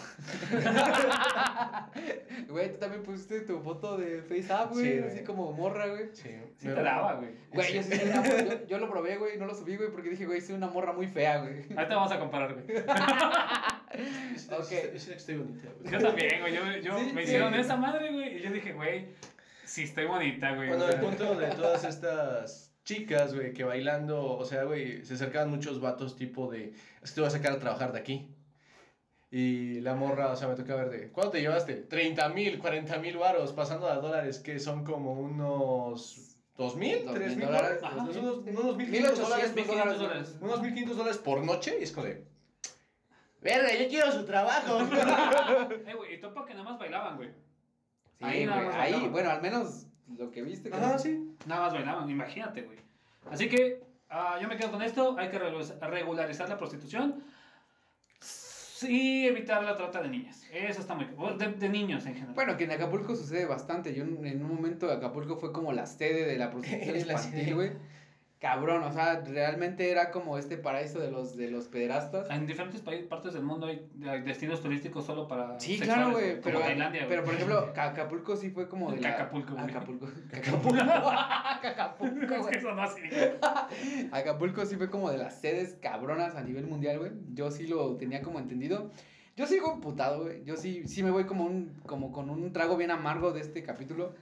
[2.48, 4.84] Güey, tú también pusiste tu foto de FaceApp, güey.
[4.84, 5.10] Sí, güey.
[5.10, 6.08] así como morra, güey.
[6.12, 7.30] Sí, Sí me- te daba, güey.
[7.52, 10.40] Güey, yo, sí yo, yo lo probé, güey, no lo subí, güey, porque dije, güey,
[10.40, 11.62] soy una morra muy fea, güey.
[11.76, 12.66] Ahorita vamos a comparar, güey.
[13.92, 14.70] Ok.
[14.70, 15.92] yo estoy bonita, güey.
[15.92, 16.54] Yo también, güey.
[16.54, 17.28] Yo, yo Sí, me sí.
[17.28, 18.38] hicieron esa madre, güey.
[18.38, 19.08] Y yo dije, güey,
[19.64, 20.68] sí estoy bonita, güey.
[20.68, 25.04] Bueno, o sea, el punto de todas estas chicas, güey, que bailando, o sea, güey,
[25.04, 26.72] se acercaban muchos vatos tipo de,
[27.02, 28.28] es que te voy a sacar a trabajar de aquí.
[29.30, 31.74] Y la morra, o sea, me toca ver de, ¿cuánto te llevaste?
[31.74, 37.14] 30 mil, 40 mil varos, pasando a dólares, que son como unos 2 mil, Dos
[37.14, 40.36] 3 mil mil dólares, unos, unos 1.500 1800 dólares, 1.500 dólares.
[40.40, 42.26] unos 1.500 dólares por noche, y es como de,
[43.40, 44.80] verga, yo quiero su trabajo.
[45.86, 47.30] Eh, güey, y topa que nada más bailaban, güey.
[48.18, 49.86] Sí, Ahí ahí, bueno, al menos
[50.18, 50.70] lo que viste.
[50.70, 51.34] que- Ajá, sí.
[51.46, 52.78] Nada más bailaban, imagínate, güey.
[53.30, 55.16] Así que ah, yo me quedo con esto.
[55.18, 57.22] Hay que regu- regularizar la prostitución.
[58.84, 60.42] Y evitar la trata de niñas.
[60.52, 61.06] Eso está muy...
[61.38, 62.34] De, de niños en general.
[62.34, 63.94] Bueno, que en Acapulco sucede bastante.
[63.94, 67.40] Yo en un momento Acapulco fue como la sede de la prostitución Es la infantil,
[67.44, 67.54] sede.
[67.54, 67.70] güey.
[68.42, 72.28] Cabrón, o sea, realmente era como este paraíso de los, de los pederastas.
[72.28, 73.88] En diferentes partes del mundo hay,
[74.24, 78.34] destinos turísticos solo para Sí, sexuales, claro, güey, pero, Tailandia, pero por ejemplo, Ca- Acapulco
[78.34, 79.10] sí fue como de la...
[79.10, 79.64] Acapulco, güey.
[79.64, 80.08] Acapulco.
[80.32, 82.34] Acapulco.
[82.42, 82.50] Güey.
[82.50, 83.00] que eso no así.
[84.10, 87.12] Acapulco sí fue como de las sedes cabronas a nivel mundial, güey.
[87.34, 88.90] Yo sí lo tenía como entendido.
[89.36, 90.44] Yo sigo emputado, güey.
[90.44, 93.62] Yo sí, sí me voy como un, como con un trago bien amargo de este
[93.62, 94.14] capítulo.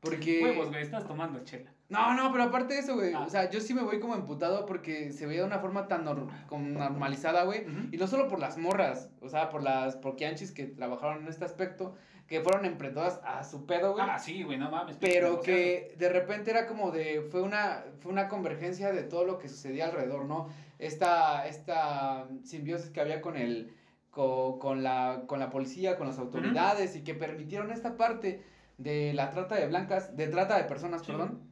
[0.00, 0.40] Porque.
[0.42, 1.72] Huevos, güey, estás tomando chela.
[1.88, 3.14] No, no, pero aparte de eso, güey.
[3.14, 3.20] Ah.
[3.26, 6.04] O sea, yo sí me voy como emputado porque se veía de una forma tan
[6.04, 7.64] nor- como normalizada, güey.
[7.92, 11.46] Y no solo por las morras, o sea, por las porquianchis que trabajaron en este
[11.46, 11.94] aspecto,
[12.26, 14.04] que fueron emprendadas a su pedo, güey.
[14.06, 14.98] Ah, sí, güey, no mames.
[15.00, 19.38] Pero que de repente era como de, fue una, fue una convergencia de todo lo
[19.38, 20.48] que sucedía alrededor, ¿no?
[20.78, 23.72] Esta, esta simbiosis que había con el,
[24.10, 28.42] con, con la, con la policía, con las autoridades y que permitieron esta parte
[28.78, 31.08] de la trata de blancas, de trata de personas, Sí.
[31.12, 31.42] perdón.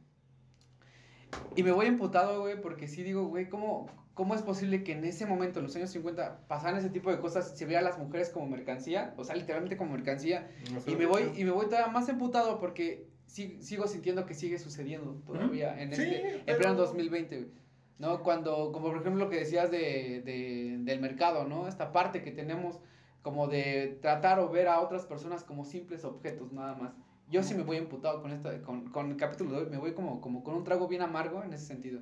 [1.55, 5.03] Y me voy emputado, güey, porque sí digo, güey, ¿cómo, ¿cómo es posible que en
[5.03, 7.99] ese momento, en los años 50, pasaran ese tipo de cosas, se veía a las
[7.99, 10.49] mujeres como mercancía, o sea, literalmente como mercancía,
[10.85, 15.21] y me voy, y me voy todavía más emputado porque sigo sintiendo que sigue sucediendo
[15.25, 17.51] todavía en Sí, este, en pero- pleno 2020, güey.
[17.99, 18.21] ¿no?
[18.23, 21.67] Cuando, como por ejemplo lo que decías de, de- del mercado, ¿no?
[21.67, 22.79] Esta parte que tenemos
[23.23, 26.93] como de tratar o ver a otras personas como simples objetos, nada más.
[27.29, 29.93] Yo sí me voy emputado con esta, con, con el capítulo de hoy, me voy
[29.93, 32.01] como, como con un trago bien amargo en ese sentido.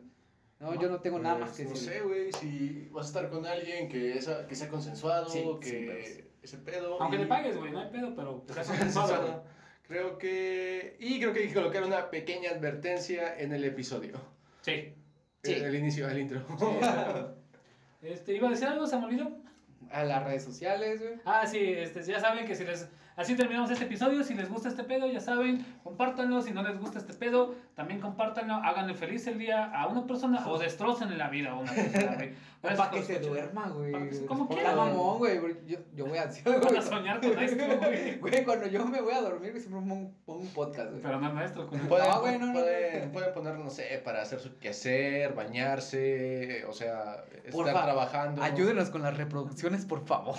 [0.59, 1.89] No, yo no tengo nada más Pues, que No decir.
[1.89, 6.25] sé, güey, si vas a estar con alguien que, esa- que sea consensuado, Sí, que
[6.41, 7.01] ese pedo.
[7.01, 8.45] Aunque y- le pagues, güey, no hay pedo, pero...
[8.45, 9.43] que sea consensuado.
[9.87, 10.95] Creo que.
[10.99, 14.13] Y creo que hay que colocar una pequeña advertencia en el episodio.
[14.61, 14.93] Sí.
[15.43, 15.53] Sí.
[15.53, 16.43] En el inicio, el intro.
[18.01, 18.85] Este, ¿Iba a decir algo?
[18.87, 19.31] ¿Se me olvidó?
[19.91, 21.13] A las redes sociales, güey.
[21.25, 22.87] Ah, sí, este, ya saben que si les...
[23.15, 24.23] Así terminamos este episodio.
[24.23, 26.41] Si les gusta este pedo, ya saben, compártanlo.
[26.41, 28.55] Si no les gusta este pedo, también compártanlo.
[28.55, 32.33] Háganle feliz el día a una persona o destrocen la vida a una persona, güey.
[32.65, 34.25] Para por que se duerma, güey.
[34.25, 34.87] Como Está quiera, güey.
[34.87, 35.39] mamón, güey.
[35.67, 36.31] Yo, yo voy a
[36.81, 38.17] soñar con esto, güey.
[38.17, 39.79] Güey, cuando yo me voy a dormir, siempre
[40.25, 41.03] pongo un, podcast, güey.
[41.03, 41.67] Pero no es nuestro.
[41.67, 43.11] con- Pueden, No, güey, no, no, pueden, no.
[43.13, 48.41] pueden poner, no sé, para hacer su quehacer, bañarse, o sea, estar Porfa, trabajando.
[48.41, 50.35] Ayúdenos con las reproducciones, por favor.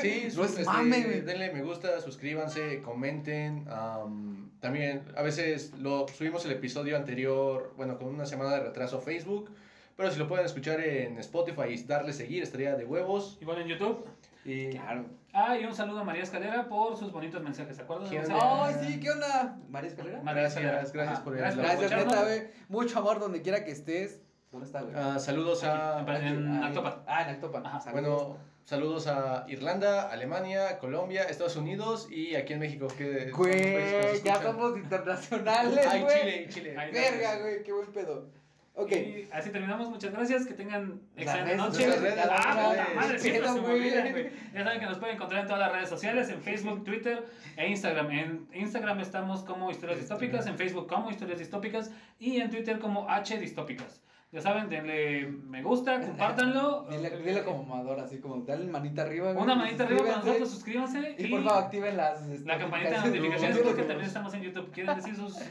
[0.00, 3.66] Sí, No es este, mame, denle me gusta, suscríbanse, comenten.
[3.68, 8.98] am, también a veces lo subimos el episodio anterior, bueno, con una semana de retraso
[8.98, 9.50] a Facebook.
[9.96, 13.38] Pero si lo pueden escuchar en Spotify y darle seguir, estaría de huevos.
[13.40, 14.06] Igual en YouTube.
[14.44, 15.06] Y Claro.
[15.32, 17.76] Ah, y un saludo a María Escalera por sus bonitos mensajes.
[17.76, 18.08] ¿Se acuerdan?
[18.40, 19.58] Ay, sí, ¿qué onda?
[19.68, 20.22] María Escalera.
[20.22, 20.88] María Gracias, Escalera.
[20.92, 22.50] gracias por el- Gracias Gracias, neta.
[22.68, 24.20] Mucho amor donde quiera que estés.
[24.50, 24.94] ¿Dónde está, güey?
[24.96, 26.00] Ah, saludos a.
[26.00, 26.94] Aquí, en Ah, Actopan.
[27.06, 27.66] Ah, en Actopan.
[27.66, 27.80] Ajá.
[27.80, 28.22] Saludos.
[28.24, 32.86] Bueno, saludos a Irlanda, Alemania, Colombia, Estados Unidos y aquí en México.
[32.96, 36.18] Que Güey, ya somos internacionales, Ay, güey.
[36.20, 36.76] Chile, Chile.
[36.78, 38.26] Ay, Verga, güey, qué buen pedo.
[38.74, 38.92] Ok.
[38.92, 39.90] Y así terminamos.
[39.90, 40.46] Muchas gracias.
[40.46, 41.84] Que tengan excelente noche.
[42.30, 43.80] Ah, puta madre, siempre Pedo, se me güey.
[43.80, 44.30] olvidan, güey.
[44.54, 47.26] Ya saben que nos pueden encontrar en todas las redes sociales, en Facebook, Twitter
[47.56, 48.10] e Instagram.
[48.12, 51.90] En Instagram estamos como Historias Distópicas, en Facebook como Historias Distópicas
[52.20, 54.00] y en Twitter como H Distópicas.
[54.30, 56.86] Ya saben, denle me gusta, compártanlo.
[56.90, 59.32] Dile, dile como Amador, así como, dale manita arriba.
[59.32, 61.16] Una manita arriba para nosotros, suscríbanse.
[61.18, 62.22] Y por favor, activen las.
[62.28, 63.58] este, la campanita de notificaciones.
[63.58, 64.70] porque también estamos en YouTube.
[64.70, 65.34] ¿Quieren decir sus.?
[65.34, 65.48] sus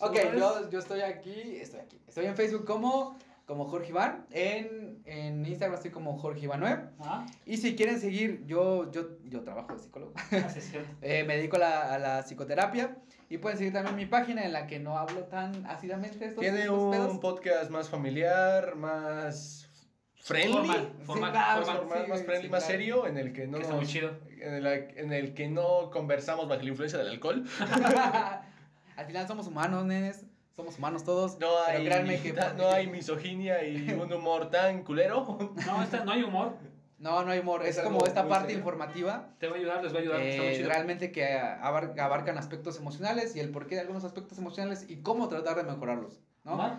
[0.00, 2.00] Ok, yo, yo estoy aquí, estoy aquí.
[2.08, 3.18] Estoy en Facebook como,
[3.50, 4.26] como Jorge Iván.
[4.30, 6.82] En, en Instagram estoy como Jorge Iván 9.
[7.00, 10.12] Ah, Y si quieren seguir, yo, yo, yo trabajo de psicólogo.
[10.44, 10.88] así es cierto.
[11.02, 12.96] Eh, me dedico a la, a la psicoterapia.
[13.28, 16.60] Y pueden seguir también mi página en la que no hablo tan ácidamente estos, Tiene
[16.62, 17.18] estos un pedos.
[17.18, 19.68] podcast más familiar, más
[20.16, 20.52] friendly.
[20.56, 21.88] Formal, Sí, formal, claro, formal.
[21.88, 22.78] Más, sí, más sí, friendly, sí, más claro.
[22.78, 24.10] serio, en el que no Que está nos- muy chido.
[24.40, 27.44] en el, en el que no conversamos bajo la influencia del alcohol.
[28.96, 30.24] Al final somos humanos, nenes.
[30.60, 31.38] Somos humanos todos.
[31.38, 32.32] No pero hay, créanme que.
[32.34, 35.38] ta- no hay misoginia y un humor tan culero.
[35.66, 36.54] No, esta, no hay humor.
[36.98, 37.62] No, no hay humor.
[37.64, 38.58] Es, Es como esta parte serio.
[38.58, 39.30] informativa.
[39.38, 40.20] Te va a ayudar, les va a ayudar.
[40.20, 40.68] está muy eh, chido.
[40.68, 45.28] realmente que abar- abarcan aspectos emocionales y el porqué de algunos aspectos emocionales y cómo
[45.28, 46.20] tratar de mejorarlos.
[46.44, 46.78] ¿no?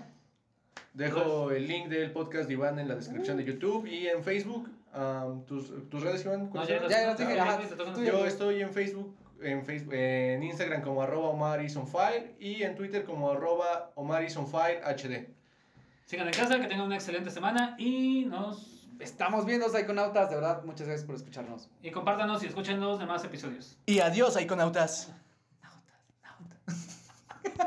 [0.94, 4.70] Dejo el link del podcast de Iván en la descripción de YouTube y en Facebook.
[4.94, 6.46] Am, ¿tus, ¿Tus redes, Iván?
[6.46, 7.62] No, ¿Cuáles ya Ya, ya Ah,
[7.96, 8.04] ya.
[8.04, 12.64] Yo estoy en Facebook, en Facebook, en Instagram como arroba Omar is on fire y
[12.64, 15.30] en Twitter como arroba Omar is on fire HD.
[16.06, 20.64] Sigan en casa, que tengan una excelente semana y nos Estamos viendo Psychonautas, de verdad,
[20.64, 21.68] muchas gracias por escucharnos.
[21.82, 23.76] y compártanos y escuchen los demás episodios.
[23.88, 25.12] Y adiós, iconautas.